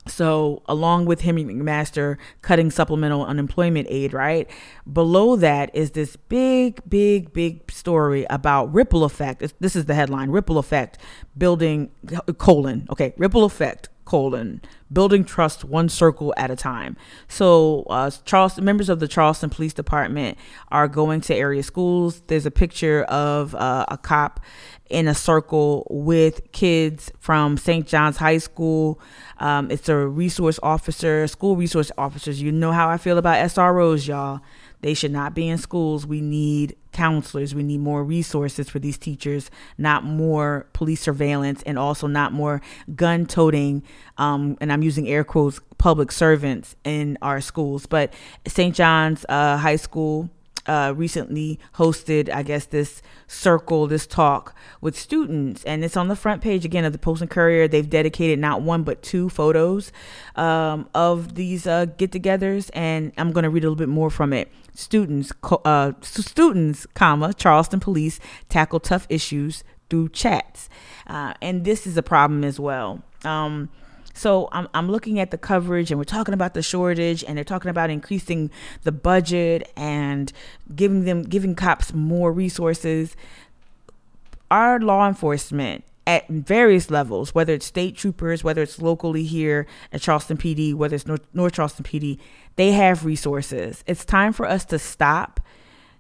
So, 0.08 0.62
along 0.66 1.06
with 1.06 1.22
Henry 1.22 1.44
McMaster 1.44 2.16
cutting 2.40 2.70
supplemental 2.70 3.24
unemployment 3.24 3.88
aid, 3.90 4.12
right? 4.12 4.48
Below 4.90 5.36
that 5.36 5.74
is 5.74 5.92
this 5.92 6.16
big, 6.16 6.80
big, 6.88 7.32
big 7.32 7.70
story 7.70 8.24
about 8.30 8.72
ripple 8.72 9.04
effect. 9.04 9.42
This 9.58 9.74
is 9.74 9.86
the 9.86 9.94
headline 9.94 10.30
ripple 10.30 10.58
effect 10.58 10.98
building, 11.36 11.90
colon, 12.38 12.86
okay, 12.90 13.14
ripple 13.16 13.44
effect, 13.44 13.88
colon, 14.06 14.62
building 14.90 15.24
trust 15.24 15.64
one 15.64 15.90
circle 15.90 16.32
at 16.38 16.50
a 16.50 16.56
time. 16.56 16.96
So, 17.28 17.82
uh, 17.90 18.10
Charleston 18.24 18.64
members 18.64 18.88
of 18.88 19.00
the 19.00 19.08
Charleston 19.08 19.50
Police 19.50 19.74
Department 19.74 20.38
are 20.70 20.88
going 20.88 21.20
to 21.22 21.34
area 21.34 21.62
schools. 21.62 22.22
There's 22.28 22.46
a 22.46 22.50
picture 22.50 23.02
of 23.04 23.54
uh, 23.54 23.84
a 23.88 23.98
cop 23.98 24.40
in 24.88 25.08
a 25.08 25.14
circle 25.14 25.86
with 25.90 26.52
kids 26.52 27.10
from 27.18 27.56
St. 27.56 27.86
John's 27.86 28.16
High 28.16 28.38
School. 28.38 29.00
Um, 29.38 29.70
it's 29.70 29.88
a 29.88 29.96
resource 29.96 30.58
officer, 30.62 31.26
school 31.26 31.56
resource 31.56 31.90
officers. 31.98 32.40
You 32.40 32.52
know 32.52 32.72
how 32.72 32.88
I 32.88 32.96
feel 32.96 33.18
about 33.18 33.44
SROs, 33.44 34.06
y'all. 34.06 34.40
They 34.82 34.94
should 34.94 35.12
not 35.12 35.34
be 35.34 35.48
in 35.48 35.58
schools. 35.58 36.06
We 36.06 36.20
need 36.20 36.76
counselors. 36.92 37.54
We 37.54 37.62
need 37.62 37.80
more 37.80 38.02
resources 38.04 38.68
for 38.68 38.78
these 38.78 38.98
teachers, 38.98 39.50
not 39.76 40.04
more 40.04 40.66
police 40.72 41.00
surveillance, 41.00 41.62
and 41.64 41.78
also 41.78 42.06
not 42.06 42.32
more 42.32 42.62
gun 42.94 43.26
toting. 43.26 43.82
Um, 44.16 44.56
and 44.60 44.72
I'm 44.72 44.82
using 44.82 45.08
air 45.08 45.24
quotes, 45.24 45.60
public 45.78 46.10
servants 46.10 46.76
in 46.84 47.18
our 47.20 47.40
schools. 47.40 47.86
But 47.86 48.14
St. 48.46 48.74
John's 48.74 49.26
uh, 49.28 49.58
High 49.58 49.76
School 49.76 50.30
uh, 50.66 50.92
recently 50.96 51.58
hosted, 51.74 52.32
I 52.32 52.42
guess, 52.42 52.66
this 52.66 53.02
circle, 53.26 53.86
this 53.86 54.06
talk 54.06 54.54
with 54.80 54.98
students, 54.98 55.64
and 55.64 55.84
it's 55.84 55.96
on 55.96 56.08
the 56.08 56.16
front 56.16 56.42
page 56.42 56.64
again 56.64 56.84
of 56.84 56.92
the 56.92 56.98
Post 56.98 57.22
and 57.22 57.30
Courier. 57.30 57.68
They've 57.68 57.88
dedicated 57.88 58.38
not 58.38 58.62
one 58.62 58.82
but 58.82 59.02
two 59.02 59.28
photos 59.28 59.92
um, 60.34 60.88
of 60.94 61.34
these 61.34 61.66
uh, 61.66 61.86
get-togethers, 61.86 62.70
and 62.72 63.12
I'm 63.16 63.32
going 63.32 63.44
to 63.44 63.50
read 63.50 63.64
a 63.64 63.66
little 63.66 63.76
bit 63.76 63.88
more 63.88 64.10
from 64.10 64.32
it. 64.32 64.50
Students, 64.76 65.32
uh, 65.42 65.92
students, 66.02 66.86
comma 66.94 67.32
Charleston 67.32 67.80
police 67.80 68.20
tackle 68.48 68.78
tough 68.78 69.06
issues 69.08 69.64
through 69.88 70.10
chats, 70.10 70.68
uh, 71.06 71.32
and 71.40 71.64
this 71.64 71.86
is 71.86 71.96
a 71.96 72.02
problem 72.02 72.44
as 72.44 72.60
well. 72.60 73.02
Um, 73.24 73.70
so 74.16 74.48
I'm, 74.50 74.66
I'm 74.72 74.90
looking 74.90 75.20
at 75.20 75.30
the 75.30 75.38
coverage 75.38 75.90
and 75.90 75.98
we're 75.98 76.04
talking 76.04 76.32
about 76.32 76.54
the 76.54 76.62
shortage 76.62 77.22
and 77.22 77.36
they're 77.36 77.44
talking 77.44 77.70
about 77.70 77.90
increasing 77.90 78.50
the 78.82 78.92
budget 78.92 79.70
and 79.76 80.32
giving 80.74 81.04
them 81.04 81.22
giving 81.22 81.54
cops 81.54 81.92
more 81.92 82.32
resources. 82.32 83.14
Our 84.50 84.80
law 84.80 85.06
enforcement 85.06 85.84
at 86.06 86.26
various 86.28 86.90
levels, 86.90 87.34
whether 87.34 87.52
it's 87.52 87.66
state 87.66 87.96
troopers, 87.96 88.42
whether 88.42 88.62
it's 88.62 88.80
locally 88.80 89.24
here 89.24 89.66
at 89.92 90.00
Charleston 90.00 90.38
PD, 90.38 90.72
whether 90.72 90.94
it's 90.94 91.06
North, 91.06 91.26
North 91.34 91.52
Charleston 91.52 91.84
PD, 91.84 92.18
they 92.56 92.72
have 92.72 93.04
resources. 93.04 93.84
It's 93.86 94.04
time 94.04 94.32
for 94.32 94.46
us 94.46 94.64
to 94.66 94.78
stop 94.78 95.40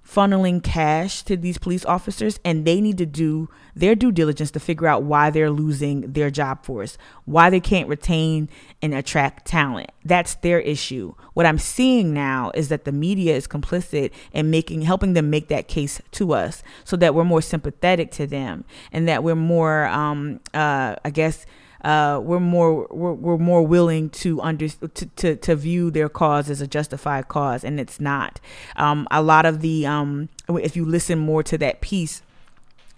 funneling 0.06 0.62
cash 0.62 1.22
to 1.24 1.36
these 1.36 1.58
police 1.58 1.84
officers 1.84 2.38
and 2.44 2.64
they 2.64 2.80
need 2.80 2.96
to 2.96 3.06
do 3.06 3.48
their 3.74 3.94
due 3.94 4.12
diligence 4.12 4.52
to 4.52 4.60
figure 4.60 4.86
out 4.86 5.02
why 5.02 5.30
they're 5.30 5.50
losing 5.50 6.12
their 6.12 6.30
job 6.30 6.64
force, 6.64 6.96
why 7.24 7.50
they 7.50 7.58
can't 7.58 7.88
retain 7.88 8.48
and 8.80 8.94
attract 8.94 9.46
talent. 9.46 9.90
That's 10.04 10.36
their 10.36 10.60
issue. 10.60 11.14
What 11.34 11.44
I'm 11.44 11.58
seeing 11.58 12.14
now 12.14 12.52
is 12.54 12.68
that 12.68 12.84
the 12.84 12.92
media 12.92 13.34
is 13.34 13.48
complicit 13.48 14.12
in 14.32 14.48
making 14.48 14.82
helping 14.82 15.14
them 15.14 15.28
make 15.28 15.48
that 15.48 15.66
case 15.66 16.00
to 16.12 16.32
us 16.32 16.62
so 16.84 16.96
that 16.96 17.14
we're 17.14 17.24
more 17.24 17.42
sympathetic 17.42 18.12
to 18.12 18.26
them 18.26 18.64
and 18.92 19.08
that 19.08 19.24
we're 19.24 19.34
more 19.34 19.86
um 19.86 20.40
uh 20.54 20.94
I 21.04 21.10
guess 21.10 21.44
uh, 21.84 22.20
we're 22.22 22.40
more 22.40 22.86
we're, 22.90 23.12
we're 23.12 23.38
more 23.38 23.62
willing 23.62 24.10
to 24.10 24.40
under 24.40 24.68
to, 24.68 24.88
to, 24.88 25.36
to 25.36 25.56
view 25.56 25.90
their 25.90 26.08
cause 26.08 26.50
as 26.50 26.60
a 26.60 26.66
justified 26.66 27.28
cause, 27.28 27.64
and 27.64 27.78
it's 27.78 28.00
not. 28.00 28.40
Um, 28.76 29.06
a 29.10 29.22
lot 29.22 29.46
of 29.46 29.60
the 29.60 29.86
um, 29.86 30.28
if 30.48 30.76
you 30.76 30.84
listen 30.84 31.18
more 31.18 31.42
to 31.42 31.58
that 31.58 31.80
piece 31.80 32.22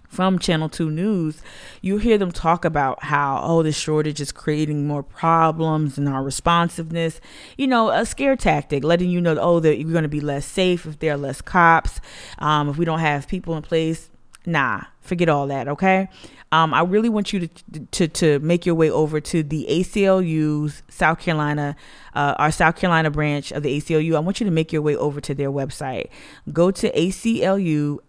from 0.09 0.39
Channel 0.39 0.69
2 0.69 0.89
News, 0.89 1.41
you 1.81 1.97
hear 1.97 2.17
them 2.17 2.31
talk 2.31 2.65
about 2.65 3.03
how, 3.05 3.39
oh, 3.43 3.61
the 3.61 3.71
shortage 3.71 4.19
is 4.19 4.31
creating 4.31 4.87
more 4.87 5.03
problems 5.03 5.97
and 5.97 6.09
our 6.09 6.23
responsiveness. 6.23 7.21
You 7.57 7.67
know, 7.67 7.89
a 7.89 8.05
scare 8.05 8.35
tactic, 8.35 8.83
letting 8.83 9.11
you 9.11 9.21
know, 9.21 9.37
oh, 9.39 9.59
that 9.59 9.77
you're 9.77 9.91
going 9.91 10.03
to 10.03 10.09
be 10.09 10.19
less 10.19 10.45
safe 10.45 10.85
if 10.85 10.97
there 10.99 11.13
are 11.13 11.17
less 11.17 11.41
cops, 11.41 12.01
um, 12.39 12.69
if 12.69 12.77
we 12.77 12.85
don't 12.85 12.99
have 12.99 13.27
people 13.27 13.55
in 13.55 13.61
place. 13.61 14.09
Nah, 14.45 14.81
forget 15.01 15.29
all 15.29 15.47
that, 15.47 15.67
okay? 15.67 16.07
Um, 16.51 16.73
I 16.73 16.81
really 16.81 17.09
want 17.09 17.31
you 17.31 17.47
to, 17.47 17.79
to 17.91 18.07
to 18.07 18.39
make 18.39 18.65
your 18.65 18.73
way 18.73 18.89
over 18.89 19.21
to 19.21 19.43
the 19.43 19.67
ACLU's 19.69 20.81
South 20.89 21.19
Carolina, 21.19 21.75
uh, 22.15 22.33
our 22.39 22.51
South 22.51 22.75
Carolina 22.75 23.11
branch 23.11 23.51
of 23.51 23.61
the 23.61 23.79
ACLU. 23.79 24.15
I 24.15 24.19
want 24.19 24.39
you 24.39 24.45
to 24.45 24.51
make 24.51 24.73
your 24.73 24.81
way 24.81 24.95
over 24.95 25.21
to 25.21 25.35
their 25.35 25.51
website. 25.51 26.09
Go 26.51 26.71
to 26.71 26.91
aclusc.org. 26.91 27.99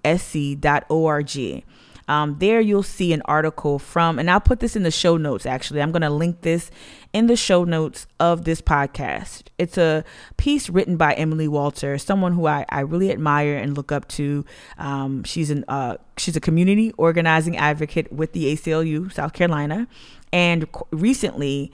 Um, 2.08 2.36
there 2.40 2.60
you'll 2.60 2.82
see 2.82 3.12
an 3.12 3.22
article 3.26 3.78
from, 3.78 4.18
and 4.18 4.28
I'll 4.28 4.40
put 4.40 4.58
this 4.58 4.74
in 4.74 4.82
the 4.82 4.90
show 4.90 5.16
notes 5.16 5.46
actually. 5.46 5.80
I'm 5.82 5.92
going 5.92 6.02
to 6.02 6.10
link 6.10 6.40
this 6.40 6.70
in 7.12 7.26
the 7.26 7.36
show 7.36 7.64
notes 7.64 8.06
of 8.18 8.44
this 8.44 8.60
podcast. 8.60 9.44
It's 9.58 9.76
a 9.76 10.04
piece 10.36 10.70
written 10.70 10.96
by 10.96 11.14
Emily 11.14 11.48
Walter, 11.48 11.98
someone 11.98 12.32
who 12.32 12.46
I, 12.46 12.64
I 12.68 12.80
really 12.80 13.10
admire 13.10 13.56
and 13.56 13.76
look 13.76 13.90
up 13.90 14.06
to. 14.08 14.44
Um, 14.78 15.24
she's 15.24 15.50
an 15.50 15.64
uh, 15.68 15.96
she's 16.16 16.36
a 16.36 16.40
community 16.40 16.92
organizing 16.96 17.56
advocate 17.56 18.12
with 18.12 18.32
the 18.32 18.54
ACLU 18.54 19.12
South 19.12 19.32
Carolina, 19.32 19.88
and 20.32 20.66
recently 20.90 21.72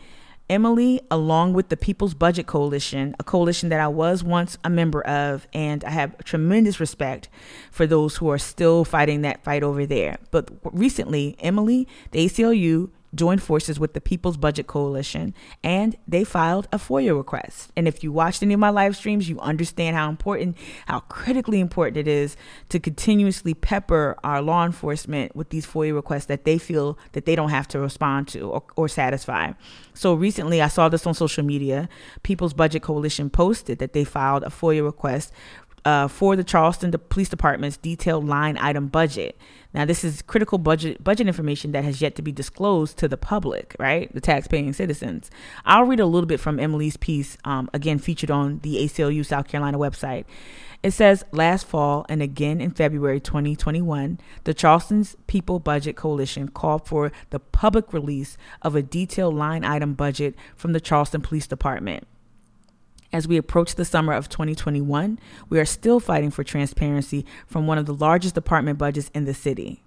Emily, 0.48 1.00
along 1.10 1.54
with 1.54 1.70
the 1.70 1.76
People's 1.76 2.14
Budget 2.14 2.46
Coalition, 2.46 3.16
a 3.18 3.24
coalition 3.24 3.68
that 3.70 3.80
I 3.80 3.88
was 3.88 4.22
once 4.22 4.56
a 4.62 4.70
member 4.70 5.02
of, 5.02 5.48
and 5.52 5.84
I 5.84 5.90
have 5.90 6.16
tremendous 6.24 6.78
respect 6.78 7.28
for 7.72 7.84
those 7.86 8.16
who 8.16 8.28
are 8.30 8.38
still 8.38 8.84
fighting 8.84 9.22
that 9.22 9.42
fight 9.42 9.64
over 9.64 9.86
there. 9.86 10.18
But 10.30 10.50
recently, 10.62 11.36
Emily, 11.40 11.88
the 12.12 12.24
ACLU, 12.26 12.90
joined 13.16 13.42
forces 13.42 13.80
with 13.80 13.94
the 13.94 14.00
People's 14.00 14.36
Budget 14.36 14.66
Coalition 14.66 15.34
and 15.62 15.96
they 16.06 16.24
filed 16.24 16.68
a 16.72 16.78
FOIA 16.78 17.16
request. 17.16 17.72
And 17.76 17.88
if 17.88 18.04
you 18.04 18.12
watched 18.12 18.42
any 18.42 18.54
of 18.54 18.60
my 18.60 18.70
live 18.70 18.96
streams, 18.96 19.28
you 19.28 19.40
understand 19.40 19.96
how 19.96 20.08
important, 20.08 20.56
how 20.86 21.00
critically 21.00 21.60
important 21.60 21.96
it 21.96 22.08
is 22.08 22.36
to 22.68 22.78
continuously 22.78 23.54
pepper 23.54 24.16
our 24.22 24.42
law 24.42 24.64
enforcement 24.64 25.34
with 25.34 25.50
these 25.50 25.66
FOIA 25.66 25.94
requests 25.94 26.26
that 26.26 26.44
they 26.44 26.58
feel 26.58 26.98
that 27.12 27.24
they 27.26 27.34
don't 27.34 27.50
have 27.50 27.68
to 27.68 27.78
respond 27.78 28.28
to 28.28 28.50
or, 28.50 28.62
or 28.76 28.88
satisfy. 28.88 29.52
So 29.94 30.14
recently, 30.14 30.60
I 30.60 30.68
saw 30.68 30.88
this 30.88 31.06
on 31.06 31.14
social 31.14 31.44
media. 31.44 31.88
People's 32.22 32.52
Budget 32.52 32.82
Coalition 32.82 33.30
posted 33.30 33.78
that 33.78 33.92
they 33.92 34.04
filed 34.04 34.42
a 34.42 34.50
FOIA 34.50 34.84
request 34.84 35.32
uh, 35.86 36.08
for 36.08 36.34
the 36.34 36.42
Charleston 36.42 36.90
Police 37.08 37.28
Department's 37.28 37.76
detailed 37.76 38.26
line 38.26 38.58
item 38.58 38.88
budget. 38.88 39.38
Now, 39.72 39.84
this 39.84 40.02
is 40.02 40.20
critical 40.20 40.58
budget 40.58 41.04
budget 41.04 41.28
information 41.28 41.70
that 41.72 41.84
has 41.84 42.02
yet 42.02 42.16
to 42.16 42.22
be 42.22 42.32
disclosed 42.32 42.98
to 42.98 43.06
the 43.06 43.16
public, 43.16 43.76
right? 43.78 44.12
The 44.12 44.20
taxpaying 44.20 44.74
citizens. 44.74 45.30
I'll 45.64 45.84
read 45.84 46.00
a 46.00 46.06
little 46.06 46.26
bit 46.26 46.40
from 46.40 46.58
Emily's 46.58 46.96
piece, 46.96 47.38
um, 47.44 47.70
again 47.72 48.00
featured 48.00 48.32
on 48.32 48.58
the 48.60 48.78
ACLU 48.84 49.24
South 49.24 49.46
Carolina 49.46 49.78
website. 49.78 50.24
It 50.82 50.90
says 50.90 51.24
last 51.30 51.66
fall 51.66 52.04
and 52.08 52.20
again 52.20 52.60
in 52.60 52.72
February 52.72 53.20
2021, 53.20 54.18
the 54.42 54.54
Charleston's 54.54 55.16
People 55.28 55.60
Budget 55.60 55.94
Coalition 55.94 56.48
called 56.48 56.88
for 56.88 57.12
the 57.30 57.38
public 57.38 57.92
release 57.92 58.36
of 58.60 58.74
a 58.74 58.82
detailed 58.82 59.34
line 59.34 59.64
item 59.64 59.94
budget 59.94 60.34
from 60.56 60.72
the 60.72 60.80
Charleston 60.80 61.20
Police 61.20 61.46
Department. 61.46 62.08
As 63.12 63.28
we 63.28 63.36
approach 63.36 63.74
the 63.74 63.84
summer 63.84 64.12
of 64.12 64.28
2021, 64.28 65.18
we 65.48 65.58
are 65.58 65.64
still 65.64 66.00
fighting 66.00 66.30
for 66.30 66.44
transparency 66.44 67.24
from 67.46 67.66
one 67.66 67.78
of 67.78 67.86
the 67.86 67.94
largest 67.94 68.34
department 68.34 68.78
budgets 68.78 69.10
in 69.14 69.24
the 69.24 69.34
city. 69.34 69.82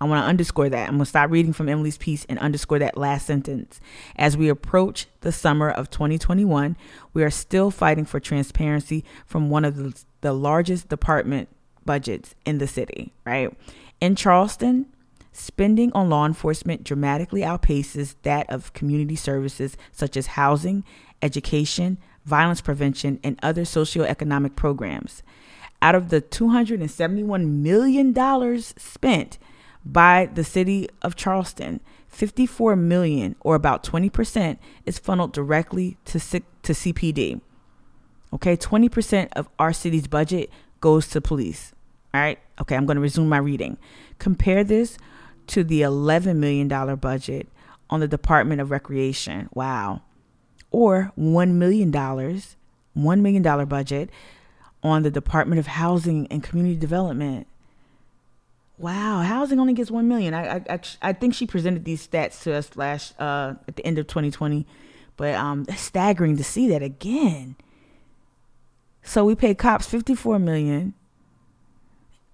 I 0.00 0.06
want 0.06 0.22
to 0.22 0.28
underscore 0.28 0.68
that. 0.68 0.88
I'm 0.88 0.96
going 0.96 1.04
to 1.04 1.06
stop 1.06 1.30
reading 1.30 1.52
from 1.52 1.68
Emily's 1.68 1.96
piece 1.96 2.26
and 2.28 2.38
underscore 2.38 2.80
that 2.80 2.98
last 2.98 3.26
sentence. 3.26 3.80
As 4.16 4.36
we 4.36 4.48
approach 4.48 5.06
the 5.20 5.32
summer 5.32 5.70
of 5.70 5.88
2021, 5.88 6.76
we 7.14 7.22
are 7.22 7.30
still 7.30 7.70
fighting 7.70 8.04
for 8.04 8.20
transparency 8.20 9.04
from 9.24 9.50
one 9.50 9.64
of 9.64 9.76
the, 9.76 10.04
the 10.20 10.32
largest 10.32 10.88
department 10.88 11.48
budgets 11.84 12.34
in 12.44 12.58
the 12.58 12.66
city, 12.66 13.12
right? 13.24 13.56
In 14.00 14.16
Charleston, 14.16 14.86
spending 15.32 15.92
on 15.92 16.10
law 16.10 16.26
enforcement 16.26 16.84
dramatically 16.84 17.40
outpaces 17.40 18.14
that 18.22 18.48
of 18.50 18.72
community 18.72 19.16
services 19.16 19.76
such 19.92 20.16
as 20.16 20.26
housing, 20.28 20.84
education, 21.22 21.98
violence 22.24 22.60
prevention, 22.60 23.20
and 23.22 23.38
other 23.42 23.62
socioeconomic 23.62 24.56
programs. 24.56 25.22
Out 25.82 25.94
of 25.94 26.08
the 26.08 26.22
$271 26.22 27.46
million 27.46 28.62
spent 28.62 29.38
by 29.84 30.30
the 30.32 30.44
city 30.44 30.88
of 31.02 31.14
Charleston, 31.14 31.80
54 32.08 32.76
million 32.76 33.36
or 33.40 33.54
about 33.54 33.82
20% 33.84 34.58
is 34.86 34.98
funneled 34.98 35.32
directly 35.32 35.96
to 36.06 36.18
to 36.18 36.72
CPD. 36.72 37.40
Okay, 38.32 38.56
20% 38.56 39.28
of 39.32 39.48
our 39.58 39.72
city's 39.72 40.06
budget 40.06 40.50
goes 40.80 41.08
to 41.08 41.20
police. 41.20 41.72
All 42.14 42.20
right? 42.20 42.38
Okay, 42.60 42.76
I'm 42.76 42.86
going 42.86 42.96
to 42.96 43.02
resume 43.02 43.28
my 43.28 43.38
reading. 43.38 43.76
Compare 44.18 44.64
this 44.64 44.96
to 45.48 45.62
the 45.62 45.82
11 45.82 46.40
million 46.40 46.68
dollar 46.68 46.96
budget 46.96 47.48
on 47.90 48.00
the 48.00 48.08
Department 48.08 48.60
of 48.60 48.70
Recreation. 48.70 49.50
Wow 49.52 50.00
or 50.74 51.12
$1 51.16 51.52
million, 51.52 51.92
$1 51.92 52.42
million 52.96 53.64
budget 53.66 54.10
on 54.82 55.04
the 55.04 55.10
Department 55.10 55.60
of 55.60 55.68
Housing 55.68 56.26
and 56.32 56.42
Community 56.42 56.74
Development. 56.74 57.46
Wow, 58.76 59.22
housing 59.22 59.60
only 59.60 59.72
gets 59.72 59.88
one 59.88 60.08
million. 60.08 60.34
I, 60.34 60.56
I 60.68 60.80
I 61.00 61.12
think 61.12 61.32
she 61.32 61.46
presented 61.46 61.84
these 61.84 62.04
stats 62.04 62.42
to 62.42 62.52
us 62.52 62.74
last 62.74 63.18
uh, 63.20 63.54
at 63.68 63.76
the 63.76 63.86
end 63.86 63.98
of 63.98 64.08
2020, 64.08 64.66
but 65.16 65.36
um, 65.36 65.64
it's 65.68 65.80
staggering 65.80 66.36
to 66.38 66.44
see 66.44 66.66
that 66.70 66.82
again. 66.82 67.54
So 69.04 69.24
we 69.24 69.36
paid 69.36 69.58
cops 69.58 69.86
54 69.86 70.40
million, 70.40 70.94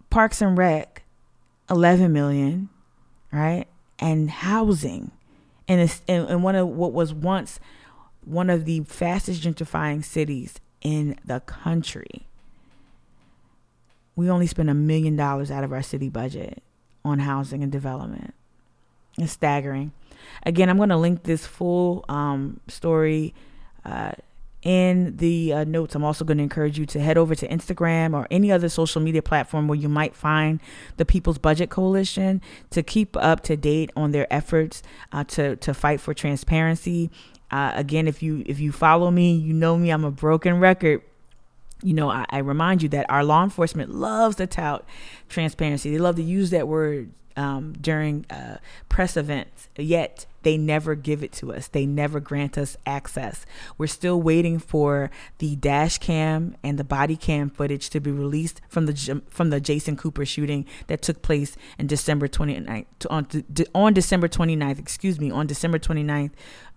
Parks 0.09 0.41
and 0.41 0.57
Rec 0.57 1.03
11 1.69 2.11
million, 2.11 2.71
right, 3.31 3.67
and 3.99 4.31
housing, 4.31 5.11
and 5.69 5.83
it's 5.83 6.01
and, 6.09 6.27
and 6.27 6.43
one 6.43 6.55
of 6.55 6.67
what 6.69 6.95
was 6.95 7.13
once 7.13 7.61
one 8.25 8.51
of 8.51 8.65
the 8.65 8.81
fastest 8.85 9.43
gentrifying 9.43 10.05
cities 10.05 10.61
in 10.81 11.17
the 11.25 11.41
country. 11.41 12.27
We 14.17 14.29
only 14.29 14.47
spend 14.47 14.71
a 14.71 14.75
million 14.75 15.17
dollars 15.17 15.51
out 15.51 15.65
of 15.65 15.73
our 15.73 15.83
city 15.83 16.09
budget 16.09 16.63
on 17.05 17.21
housing 17.21 17.63
and 17.63 17.73
development. 17.73 18.35
It's 19.19 19.33
staggering. 19.33 19.93
Again, 20.45 20.69
I'm 20.69 20.77
going 20.77 20.91
to 20.91 20.97
link 20.97 21.23
this 21.23 21.47
full 21.47 22.05
um, 22.09 22.61
story 22.69 23.35
uh, 23.85 24.13
in 24.63 25.17
the 25.17 25.53
uh, 25.53 25.65
notes. 25.65 25.95
I'm 25.95 26.05
also 26.05 26.25
going 26.25 26.37
to 26.39 26.43
encourage 26.43 26.79
you 26.79 26.87
to 26.87 27.01
head 27.01 27.17
over 27.17 27.35
to 27.35 27.49
Instagram 27.49 28.15
or 28.15 28.27
any 28.31 28.53
other 28.53 28.69
social 28.69 29.01
media 29.01 29.23
platform 29.23 29.69
where 29.69 29.79
you 29.79 29.89
might 29.89 30.15
find 30.15 30.61
the 30.97 31.05
People's 31.05 31.39
Budget 31.39 31.71
Coalition 31.71 32.43
to 32.71 32.83
keep 32.83 33.17
up 33.17 33.41
to 33.45 33.57
date 33.57 33.91
on 33.97 34.13
their 34.13 34.31
efforts 34.33 34.83
uh, 35.13 35.25
to 35.25 35.57
to 35.57 35.73
fight 35.73 36.01
for 36.01 36.13
transparency 36.13 37.11
uh, 37.51 37.73
again, 37.75 38.07
if 38.07 38.23
you 38.23 38.43
if 38.47 38.61
you 38.61 38.73
follow 38.73 39.11
me, 39.11 39.35
you 39.35 39.53
know 39.53 39.77
me. 39.77 39.91
I'm 39.91 40.05
a 40.05 40.11
broken 40.11 40.61
record. 40.61 41.03
You 41.83 41.95
know, 41.95 42.11
I, 42.11 42.27
I 42.29 42.39
remind 42.39 42.83
you 42.83 42.89
that 42.91 43.07
our 43.09 43.25
law 43.25 43.43
enforcement 43.43 43.91
loves 43.91 44.37
to 44.37 44.47
tout 44.47 44.87
transparency. 45.29 45.91
They 45.91 45.99
love 45.99 46.17
to 46.17 46.23
use 46.23 46.51
that 46.51 46.69
word 46.69 47.11
um, 47.41 47.73
during 47.81 48.27
uh, 48.29 48.59
press 48.91 49.17
events. 49.17 49.71
Yet 49.77 50.27
they 50.43 50.59
never 50.59 50.95
give 50.95 51.23
it 51.23 51.33
to 51.33 51.55
us. 51.55 51.69
They 51.69 51.87
never 51.87 52.21
grant 52.21 52.59
us 52.59 52.77
access. 52.85 53.47
We're 53.79 53.87
still 53.87 54.21
waiting 54.21 54.59
for 54.59 55.11
the 55.39 55.57
dash 55.57 55.97
cam 55.99 56.55
and 56.63 56.79
the 56.79 56.85
body 56.85 57.17
cam 57.17 57.49
footage 57.49 57.89
to 57.91 58.01
be 58.01 58.11
released 58.11 58.61
from 58.69 58.85
the 58.85 59.23
from 59.31 59.49
the 59.49 59.59
Jason 59.59 59.97
Cooper 59.97 60.27
shooting 60.27 60.67
that 60.89 61.01
took 61.01 61.23
place 61.23 61.57
in 61.79 61.87
December 61.87 62.29
29th 62.29 62.85
on 63.09 63.27
on 63.75 63.95
December 63.95 64.29
29th, 64.29 64.79
excuse 64.79 65.19
me, 65.19 65.31
on 65.31 65.47
December 65.47 65.79
29th 65.79 66.33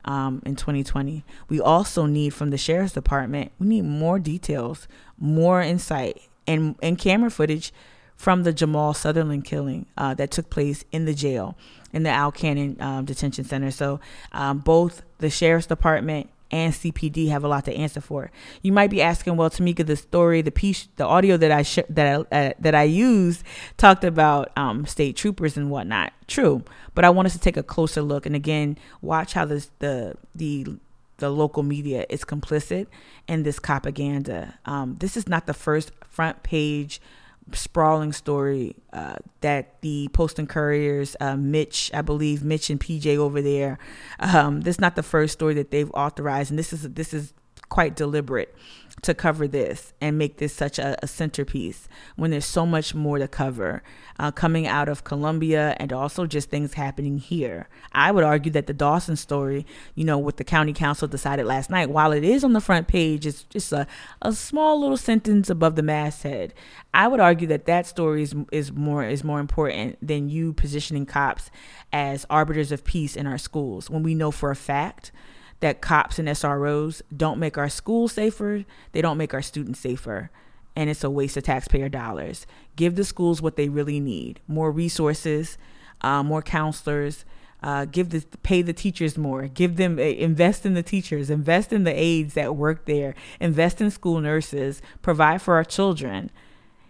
um, 0.06 0.42
in 0.46 0.56
2020. 0.56 1.26
We 1.50 1.60
also 1.60 2.06
need 2.06 2.34
from 2.34 2.52
the 2.52 2.58
sheriff's 2.58 2.94
department, 2.94 3.52
we 3.60 3.68
need 3.68 3.84
more 3.84 4.18
details, 4.18 4.88
more 5.18 5.62
insight 5.62 6.22
and 6.48 6.76
and 6.82 6.98
camera 6.98 7.30
footage 7.30 7.74
from 8.16 8.44
the 8.44 8.54
Jamal 8.54 8.94
Sutherland 8.94 9.46
killing 9.46 9.86
uh, 9.98 10.14
that 10.16 10.32
took 10.32 10.50
place 10.50 10.86
in 10.92 11.06
the 11.06 11.14
jail 11.14 11.58
in 11.92 12.04
the 12.04 12.10
Al 12.10 12.32
Cannon 12.32 12.78
um, 12.80 13.06
Detention 13.06 13.44
Center. 13.44 13.72
So 13.72 14.00
um, 14.32 14.60
both 14.60 15.04
the 15.20 15.30
sheriff's 15.30 15.68
department 15.68 16.30
and 16.54 16.72
CPD 16.72 17.30
have 17.30 17.44
a 17.44 17.48
lot 17.48 17.66
to 17.66 17.74
answer 17.74 18.00
for. 18.00 18.30
You 18.62 18.72
might 18.72 18.92
be 18.92 19.02
asking, 19.02 19.38
well, 19.38 19.50
Tamika, 19.50 19.84
the 19.84 19.96
story, 19.96 20.44
the 20.44 20.52
piece, 20.52 20.88
the 20.98 21.06
audio 21.06 21.36
that 21.36 21.52
I 21.52 21.64
sh- 21.64 21.80
that 21.90 22.28
I, 22.32 22.36
uh, 22.36 22.54
that 22.60 22.76
I 22.76 22.84
used 22.84 23.44
talked 23.78 24.04
about 24.04 24.56
um, 24.56 24.86
state 24.86 25.16
troopers 25.16 25.58
and 25.58 25.72
whatnot. 25.72 26.14
True, 26.28 26.64
but 26.94 27.06
I 27.06 27.10
want 27.10 27.26
us 27.26 27.34
to 27.34 27.40
take 27.40 27.58
a 27.58 27.64
closer 27.64 28.04
look 28.04 28.28
and 28.28 28.36
again 28.36 28.78
watch 29.02 29.34
how 29.34 29.46
this 29.46 29.72
the 29.80 30.16
the 30.36 30.78
the 31.18 31.32
local 31.32 31.64
media 31.64 32.06
is 32.10 32.24
complicit 32.24 32.86
in 33.28 33.42
this 33.42 33.60
propaganda. 33.60 34.60
Um, 34.66 34.98
this 35.00 35.18
is 35.18 35.28
not 35.28 35.48
the 35.48 35.54
first 35.56 35.92
front 36.08 36.44
page 36.44 37.02
sprawling 37.52 38.14
story 38.14 38.76
uh, 38.92 39.16
that 39.42 39.82
the 39.82 40.08
Post 40.14 40.40
and 40.40 40.48
Couriers, 40.48 41.16
uh, 41.20 41.36
Mitch, 41.36 41.92
I 41.94 42.02
believe 42.02 42.44
Mitch 42.44 42.70
and 42.70 42.80
PJ 42.80 43.18
over 43.18 43.42
there. 43.42 43.78
Um, 44.20 44.62
this 44.62 44.76
is 44.76 44.82
not 44.82 44.96
the 44.96 45.04
first 45.04 45.34
story 45.34 45.54
that 45.56 45.72
they've 45.72 45.92
authorized, 45.92 46.52
and 46.52 46.58
this 46.58 46.74
is 46.74 46.84
this 46.84 47.14
is 47.14 47.34
quite 47.70 47.96
deliberate 47.96 48.56
to 49.02 49.14
cover 49.14 49.48
this 49.48 49.92
and 50.00 50.18
make 50.18 50.38
this 50.38 50.54
such 50.54 50.80
a, 50.80 50.98
a 51.04 51.08
centerpiece 51.08 51.90
when 52.16 52.32
there's 52.32 52.46
so 52.46 52.66
much 52.66 52.96
more 52.96 53.18
to 53.18 53.28
cover 53.28 53.84
uh, 54.20 54.32
coming 54.32 54.68
out 54.68 54.88
of 54.88 55.04
Columbia 55.04 55.76
and 55.78 55.92
also 55.92 56.26
just 56.26 56.50
things 56.50 56.76
happening 56.76 57.18
here. 57.18 57.68
I 57.92 58.12
would 58.12 58.24
argue 58.24 58.52
that 58.54 58.68
the 58.68 58.74
Dawson 58.74 59.16
story, 59.16 59.66
you 59.96 60.06
know, 60.06 60.18
what 60.18 60.38
the 60.38 60.44
county 60.44 60.74
council 60.74 61.08
decided 61.08 61.46
last 61.46 61.70
night, 61.70 61.90
while 61.90 62.12
it 62.12 62.24
is 62.24 62.44
on 62.44 62.54
the 62.54 62.62
front 62.62 62.88
page, 62.88 63.26
it's 63.26 63.44
just 63.44 63.74
a, 63.74 63.88
a 64.22 64.32
small 64.32 64.80
little 64.80 64.98
sentence 64.98 65.50
above 65.50 65.76
the 65.76 65.84
masthead. 65.84 66.54
I 66.94 67.08
would 67.08 67.20
argue 67.20 67.48
that 67.48 67.66
that 67.66 67.88
story 67.88 68.24
is, 68.24 68.36
is 68.52 68.72
more 68.72 69.04
is 69.04 69.24
more 69.24 69.40
important 69.40 69.98
than 70.06 70.30
you 70.30 70.54
positioning 70.54 71.06
cops 71.06 71.50
as 71.92 72.26
arbiters 72.30 72.72
of 72.72 72.84
peace 72.84 73.16
in 73.16 73.28
our 73.28 73.38
schools 73.38 73.90
when 73.90 74.04
we 74.04 74.16
know 74.16 74.32
for 74.32 74.52
a 74.52 74.56
fact 74.56 75.12
that 75.64 75.80
cops 75.80 76.20
and 76.20 76.28
SROs 76.28 77.02
don't 77.16 77.40
make 77.40 77.58
our 77.58 77.70
schools 77.70 78.12
safer, 78.12 78.66
they 78.92 79.02
don't 79.02 79.18
make 79.18 79.34
our 79.34 79.42
students 79.42 79.80
safer, 79.80 80.30
and 80.76 80.90
it's 80.90 81.06
a 81.06 81.10
waste 81.10 81.38
of 81.38 81.44
taxpayer 81.44 81.88
dollars. 81.88 82.46
Give 82.76 82.98
the 82.98 83.06
schools 83.06 83.42
what 83.42 83.56
they 83.56 83.70
really 83.70 84.02
need. 84.02 84.42
More 84.46 84.74
resources, 84.74 85.58
uh, 86.02 86.22
more 86.22 86.42
counselors. 86.42 87.24
Uh, 87.62 87.86
give 87.86 88.10
the 88.10 88.26
pay 88.44 88.62
the 88.62 88.74
teachers 88.74 89.18
more. 89.18 89.48
Give 89.48 89.78
them 89.78 89.98
uh, 89.98 90.02
invest 90.02 90.66
in 90.66 90.74
the 90.74 90.84
teachers. 90.84 91.30
Invest 91.30 91.72
in 91.72 91.86
the 91.86 91.98
aides 91.98 92.34
that 92.34 92.58
work 92.58 92.84
there. 92.84 93.16
Invest 93.40 93.80
in 93.80 93.90
school 93.90 94.20
nurses. 94.20 94.82
Provide 95.02 95.42
for 95.42 95.54
our 95.56 95.64
children. 95.64 96.30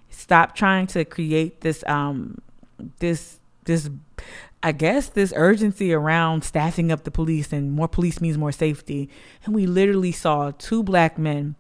Stop 0.10 0.56
trying 0.56 0.88
to 0.88 1.06
create 1.06 1.62
this 1.62 1.84
um 1.86 2.40
this 2.98 3.38
this 3.66 3.92
I 4.66 4.72
guess 4.72 5.10
this 5.10 5.34
urgency 5.36 5.94
around 5.94 6.46
staffing 6.46 6.90
up 6.90 7.04
the 7.04 7.12
police 7.12 7.52
and 7.52 7.74
more 7.74 7.90
police 7.90 8.22
means 8.22 8.38
more 8.38 8.54
safety. 8.54 9.10
And 9.44 9.54
we 9.54 9.66
literally 9.66 10.14
saw 10.14 10.52
two 10.58 10.84
black 10.84 11.18
men 11.18 11.56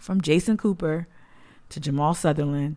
from 0.00 0.20
Jason 0.20 0.56
Cooper 0.56 1.06
to 1.68 1.78
Jamal 1.78 2.12
Sutherland, 2.12 2.76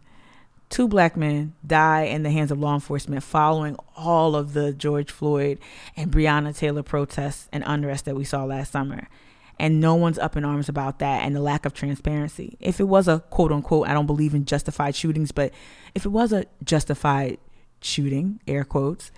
two 0.70 0.88
black 0.88 1.18
men 1.18 1.56
die 1.66 2.04
in 2.04 2.22
the 2.22 2.30
hands 2.30 2.52
of 2.52 2.60
law 2.60 2.76
enforcement 2.76 3.24
following 3.24 3.76
all 3.96 4.36
of 4.36 4.54
the 4.54 4.74
George 4.74 5.10
Floyd 5.10 5.60
and 5.96 6.12
Breonna 6.12 6.56
Taylor 6.56 6.84
protests 6.84 7.50
and 7.52 7.64
unrest 7.66 8.06
that 8.06 8.16
we 8.16 8.24
saw 8.24 8.44
last 8.44 8.72
summer. 8.72 9.08
and 9.60 9.82
no 9.82 9.96
one's 9.96 10.20
up 10.20 10.38
in 10.38 10.46
arms 10.46 10.70
about 10.70 11.00
that 11.00 11.24
and 11.24 11.36
the 11.36 11.40
lack 11.42 11.66
of 11.66 11.74
transparency. 11.74 12.58
If 12.60 12.80
it 12.80 12.84
was 12.84 13.08
a 13.08 13.20
quote 13.32 13.52
unquote, 13.52 13.88
I 13.88 13.94
don't 13.94 14.06
believe 14.06 14.36
in 14.36 14.46
justified 14.46 14.96
shootings, 14.96 15.32
but 15.32 15.52
if 15.96 16.06
it 16.06 16.10
was 16.10 16.32
a 16.32 16.46
justified 16.64 17.40
shooting, 17.82 18.40
air 18.48 18.64
quotes, 18.64 19.12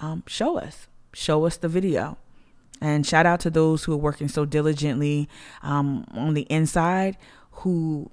um, 0.00 0.22
show 0.26 0.58
us, 0.58 0.86
show 1.12 1.44
us 1.46 1.56
the 1.56 1.68
video. 1.68 2.18
And 2.80 3.06
shout 3.06 3.24
out 3.24 3.40
to 3.40 3.50
those 3.50 3.84
who 3.84 3.94
are 3.94 3.96
working 3.98 4.28
so 4.28 4.44
diligently 4.44 5.28
um, 5.62 6.04
on 6.10 6.34
the 6.34 6.42
inside 6.42 7.16
who 7.50 8.10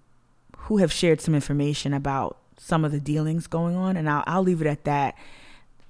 who 0.58 0.78
have 0.78 0.94
shared 0.94 1.20
some 1.20 1.36
information 1.36 1.94
about 1.94 2.38
some 2.58 2.86
of 2.86 2.94
the 2.94 3.00
dealings 3.00 3.48
going 3.48 3.76
on. 3.76 3.98
And 3.98 4.10
I'll, 4.10 4.24
I'll 4.26 4.42
leave 4.42 4.62
it 4.62 4.68
at 4.68 4.86
that. 4.86 5.16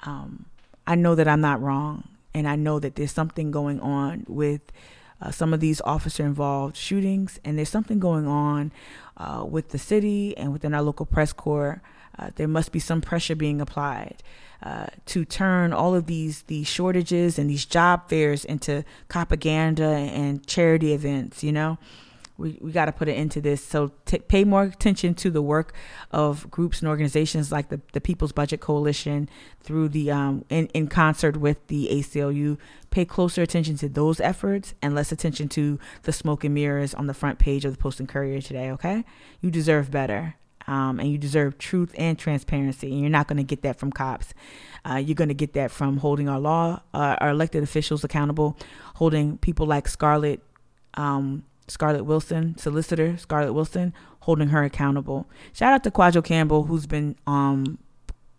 Um, 0.01 0.45
I 0.87 0.95
know 0.95 1.13
that 1.13 1.27
I'm 1.27 1.41
not 1.41 1.61
wrong, 1.61 2.07
and 2.33 2.47
I 2.47 2.55
know 2.55 2.79
that 2.79 2.95
there's 2.95 3.11
something 3.11 3.51
going 3.51 3.79
on 3.79 4.25
with 4.27 4.61
uh, 5.21 5.31
some 5.31 5.53
of 5.53 5.59
these 5.59 5.79
officer 5.81 6.25
involved 6.25 6.75
shootings, 6.75 7.39
and 7.45 7.57
there's 7.57 7.69
something 7.69 7.99
going 7.99 8.27
on 8.27 8.71
uh, 9.15 9.45
with 9.47 9.69
the 9.69 9.77
city 9.77 10.35
and 10.35 10.51
within 10.51 10.73
our 10.73 10.81
local 10.81 11.05
press 11.05 11.31
corps. 11.31 11.81
Uh, 12.17 12.29
there 12.35 12.47
must 12.47 12.71
be 12.71 12.79
some 12.79 13.01
pressure 13.01 13.35
being 13.35 13.59
applied 13.59 14.21
uh, 14.63 14.87
to 15.05 15.25
turn 15.25 15.73
all 15.73 15.93
of 15.93 16.05
these 16.05 16.43
these 16.43 16.67
shortages 16.67 17.37
and 17.37 17.49
these 17.49 17.65
job 17.65 18.07
fairs 18.09 18.45
into 18.45 18.83
propaganda 19.09 19.83
and 19.83 20.45
charity 20.47 20.93
events. 20.93 21.43
You 21.43 21.51
know, 21.51 21.77
we, 22.37 22.57
we 22.61 22.71
got 22.71 22.85
to 22.85 22.91
put 22.91 23.07
it 23.07 23.17
into 23.17 23.41
this. 23.41 23.63
So 23.63 23.91
t- 24.05 24.19
pay 24.19 24.43
more 24.43 24.63
attention 24.63 25.15
to 25.15 25.29
the 25.29 25.41
work 25.41 25.73
of 26.11 26.49
groups 26.49 26.79
and 26.79 26.87
organizations 26.87 27.51
like 27.51 27.69
the, 27.69 27.81
the 27.91 28.01
People's 28.01 28.31
Budget 28.31 28.61
Coalition 28.61 29.29
through 29.61 29.89
the 29.89 30.11
um, 30.11 30.45
in, 30.49 30.67
in 30.67 30.87
concert 30.87 31.37
with 31.37 31.67
the 31.67 31.89
ACLU. 31.91 32.57
Pay 32.89 33.05
closer 33.05 33.41
attention 33.41 33.75
to 33.77 33.89
those 33.89 34.19
efforts 34.19 34.73
and 34.81 34.95
less 34.95 35.11
attention 35.11 35.49
to 35.49 35.79
the 36.03 36.13
smoke 36.13 36.43
and 36.43 36.53
mirrors 36.53 36.93
on 36.93 37.07
the 37.07 37.13
front 37.13 37.37
page 37.37 37.65
of 37.65 37.73
the 37.73 37.77
Post 37.77 37.99
and 37.99 38.07
Courier 38.07 38.41
today. 38.41 38.71
Okay, 38.71 39.03
you 39.41 39.51
deserve 39.51 39.91
better. 39.91 40.35
Um, 40.67 40.99
and 40.99 41.11
you 41.11 41.17
deserve 41.17 41.57
truth 41.57 41.93
and 41.97 42.17
transparency, 42.17 42.91
and 42.91 43.01
you're 43.01 43.09
not 43.09 43.27
going 43.27 43.37
to 43.37 43.43
get 43.43 43.63
that 43.63 43.77
from 43.77 43.91
cops. 43.91 44.33
Uh, 44.89 44.95
you're 44.95 45.15
going 45.15 45.29
to 45.29 45.33
get 45.33 45.53
that 45.53 45.71
from 45.71 45.97
holding 45.97 46.29
our 46.29 46.39
law, 46.39 46.81
uh, 46.93 47.17
our 47.19 47.29
elected 47.29 47.63
officials 47.63 48.03
accountable, 48.03 48.57
holding 48.95 49.37
people 49.37 49.65
like 49.65 49.87
Scarlett 49.87 50.41
um, 50.95 51.43
Scarlett 51.67 52.05
Wilson, 52.05 52.57
solicitor 52.57 53.17
Scarlett 53.17 53.53
Wilson, 53.53 53.93
holding 54.21 54.49
her 54.49 54.63
accountable. 54.63 55.27
Shout 55.53 55.73
out 55.73 55.83
to 55.83 55.91
Quadro 55.91 56.23
Campbell, 56.23 56.63
who's 56.63 56.85
been 56.85 57.15
um, 57.25 57.77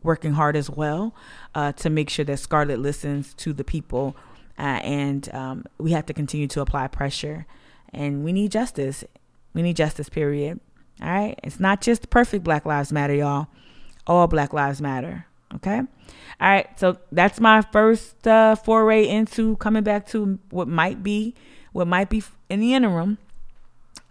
working 0.02 0.32
hard 0.32 0.56
as 0.56 0.70
well 0.70 1.14
uh, 1.54 1.72
to 1.72 1.90
make 1.90 2.10
sure 2.10 2.24
that 2.24 2.38
Scarlett 2.38 2.78
listens 2.78 3.34
to 3.34 3.52
the 3.52 3.64
people. 3.64 4.16
Uh, 4.58 4.80
and 4.84 5.34
um, 5.34 5.64
we 5.78 5.92
have 5.92 6.06
to 6.06 6.12
continue 6.12 6.46
to 6.48 6.60
apply 6.60 6.86
pressure. 6.88 7.46
And 7.92 8.24
we 8.24 8.32
need 8.32 8.52
justice. 8.52 9.04
We 9.52 9.62
need 9.62 9.76
justice, 9.76 10.08
period. 10.08 10.60
All 11.02 11.08
right? 11.08 11.38
It's 11.42 11.60
not 11.60 11.80
just 11.80 12.10
perfect 12.10 12.44
Black 12.44 12.64
Lives 12.64 12.92
Matter, 12.92 13.14
y'all. 13.14 13.48
All 14.06 14.26
Black 14.26 14.52
Lives 14.52 14.80
Matter. 14.80 15.26
Okay? 15.56 15.78
All 15.78 15.86
right. 16.40 16.68
So 16.78 16.98
that's 17.12 17.40
my 17.40 17.62
first 17.62 18.26
uh, 18.26 18.56
foray 18.56 19.06
into 19.06 19.56
coming 19.56 19.82
back 19.82 20.06
to 20.08 20.38
what 20.50 20.68
might 20.68 21.02
be 21.02 21.34
what 21.72 21.88
might 21.88 22.08
be 22.08 22.22
in 22.48 22.60
the 22.60 22.74
interim 22.74 23.18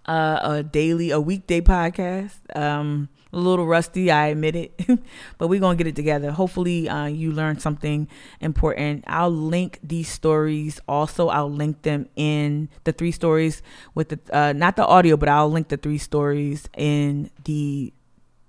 uh, 0.06 0.40
a 0.42 0.64
daily, 0.64 1.12
a 1.12 1.20
weekday 1.20 1.62
podcast. 1.62 2.34
Um, 2.56 3.10
a 3.34 3.38
little 3.38 3.66
rusty, 3.66 4.12
I 4.12 4.28
admit 4.28 4.56
it, 4.56 4.82
but 5.38 5.48
we're 5.48 5.60
gonna 5.60 5.76
get 5.76 5.88
it 5.88 5.96
together. 5.96 6.32
Hopefully, 6.32 6.88
uh, 6.88 7.06
you 7.08 7.32
learned 7.32 7.62
something 7.62 8.08
important. 8.40 9.04
I'll 9.08 9.32
link 9.32 9.80
these 9.84 10.08
stories. 10.08 10.80
Also, 10.88 11.30
I'll 11.30 11.52
link 11.52 11.82
them 11.82 12.08
in 12.16 12.70
the 12.84 12.92
three 12.94 13.12
stories 13.12 13.62
with 13.96 14.10
the 14.10 14.20
uh, 14.32 14.54
not 14.54 14.76
the 14.76 14.86
audio, 14.86 15.18
but 15.18 15.30
I'll 15.30 15.50
link 15.50 15.70
the 15.70 15.78
three 15.78 15.98
stories 15.98 16.70
in 16.78 17.32
the 17.44 17.92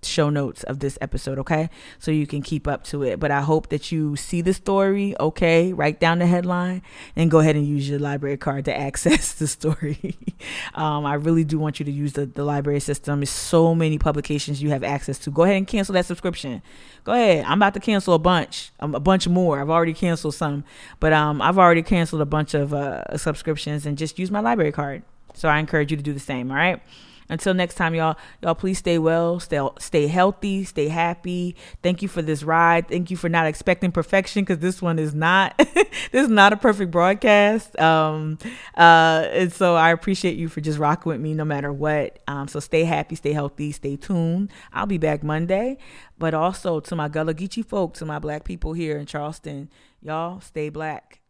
show 0.07 0.31
notes 0.31 0.62
of 0.64 0.81
this 0.81 0.99
episode, 1.01 1.38
okay? 1.38 1.71
So 1.99 2.11
you 2.11 2.27
can 2.27 2.43
keep 2.43 2.67
up 2.67 2.85
to 2.85 3.03
it. 3.03 3.21
But 3.21 3.31
I 3.31 3.40
hope 3.40 3.69
that 3.69 3.93
you 3.93 4.17
see 4.17 4.40
the 4.40 4.55
story, 4.55 5.14
okay? 5.19 5.73
Write 5.73 6.01
down 6.01 6.19
the 6.19 6.27
headline 6.27 6.83
and 7.17 7.31
go 7.31 7.40
ahead 7.40 7.57
and 7.57 7.67
use 7.67 7.88
your 7.88 7.99
library 7.99 8.37
card 8.37 8.64
to 8.67 8.77
access 8.79 9.33
the 9.33 9.47
story. 9.47 10.17
um, 10.75 11.07
I 11.07 11.14
really 11.14 11.45
do 11.45 11.59
want 11.59 11.79
you 11.79 11.85
to 11.85 11.93
use 11.93 12.14
the, 12.14 12.27
the 12.27 12.45
library 12.45 12.81
system. 12.81 13.21
There's 13.21 13.31
so 13.31 13.75
many 13.75 13.99
publications 13.99 14.62
you 14.62 14.71
have 14.71 14.85
access 14.85 15.19
to. 15.21 15.31
Go 15.31 15.43
ahead 15.43 15.57
and 15.57 15.67
cancel 15.67 15.93
that 15.95 16.07
subscription. 16.07 16.62
Go 17.05 17.12
ahead. 17.12 17.45
I'm 17.47 17.59
about 17.59 17.75
to 17.75 17.81
cancel 17.81 18.14
a 18.14 18.19
bunch, 18.19 18.71
um, 18.81 18.95
a 18.95 19.01
bunch 19.01 19.29
more. 19.29 19.61
I've 19.61 19.71
already 19.71 19.95
canceled 19.95 20.35
some, 20.35 20.64
but 21.01 21.12
um, 21.12 21.43
I've 21.43 21.59
already 21.59 21.83
canceled 21.83 22.23
a 22.23 22.27
bunch 22.27 22.55
of 22.55 22.73
uh, 22.73 23.17
subscriptions 23.17 23.87
and 23.87 23.99
just 23.99 24.19
use 24.19 24.31
my 24.31 24.40
library 24.40 24.73
card. 24.73 25.03
So 25.35 25.49
I 25.49 25.59
encourage 25.59 25.90
you 25.90 25.97
to 25.97 26.03
do 26.03 26.12
the 26.12 26.21
same, 26.21 26.51
all 26.51 26.57
right? 26.57 26.81
Until 27.29 27.55
next 27.55 27.75
time, 27.75 27.95
y'all, 27.95 28.17
y'all 28.43 28.55
please 28.55 28.79
stay 28.79 28.99
well, 28.99 29.41
stay 29.41 29.61
stay 29.79 30.07
healthy, 30.07 30.65
stay 30.65 30.89
happy. 30.89 31.57
Thank 31.83 32.03
you 32.03 32.09
for 32.09 32.23
this 32.23 32.43
ride. 32.43 32.89
Thank 32.89 33.11
you 33.11 33.17
for 33.17 33.29
not 33.29 33.47
expecting 33.47 33.93
perfection 33.93 34.43
because 34.43 34.59
this 34.59 34.83
one 34.83 34.99
is 34.99 35.15
not 35.15 35.57
this 35.59 35.89
is 36.13 36.29
not 36.29 36.53
a 36.53 36.57
perfect 36.57 36.91
broadcast. 36.91 37.79
Um, 37.81 38.39
uh, 38.77 39.27
and 39.31 39.53
so 39.53 39.75
I 39.75 39.91
appreciate 39.91 40.37
you 40.37 40.49
for 40.49 40.61
just 40.61 40.79
rocking 40.79 41.11
with 41.11 41.21
me 41.21 41.35
no 41.35 41.45
matter 41.45 41.73
what. 41.73 42.19
Um, 42.29 42.49
so 42.49 42.61
stay 42.61 42.85
happy, 42.85 43.15
stay 43.15 43.33
healthy, 43.33 43.73
stay 43.73 43.97
tuned. 43.97 44.51
I'll 44.73 44.87
be 44.87 44.99
back 44.99 45.23
Monday. 45.23 45.79
But 46.19 46.35
also 46.35 46.81
to 46.81 46.97
my 46.97 47.09
Gullah 47.09 47.35
Geechee 47.35 47.65
folk, 47.65 47.95
to 47.95 48.05
my 48.05 48.19
black 48.19 48.45
people 48.45 48.73
here 48.73 48.97
in 48.97 49.07
Charleston, 49.07 49.71
y'all 50.01 50.41
stay 50.41 50.69
black. 50.69 51.24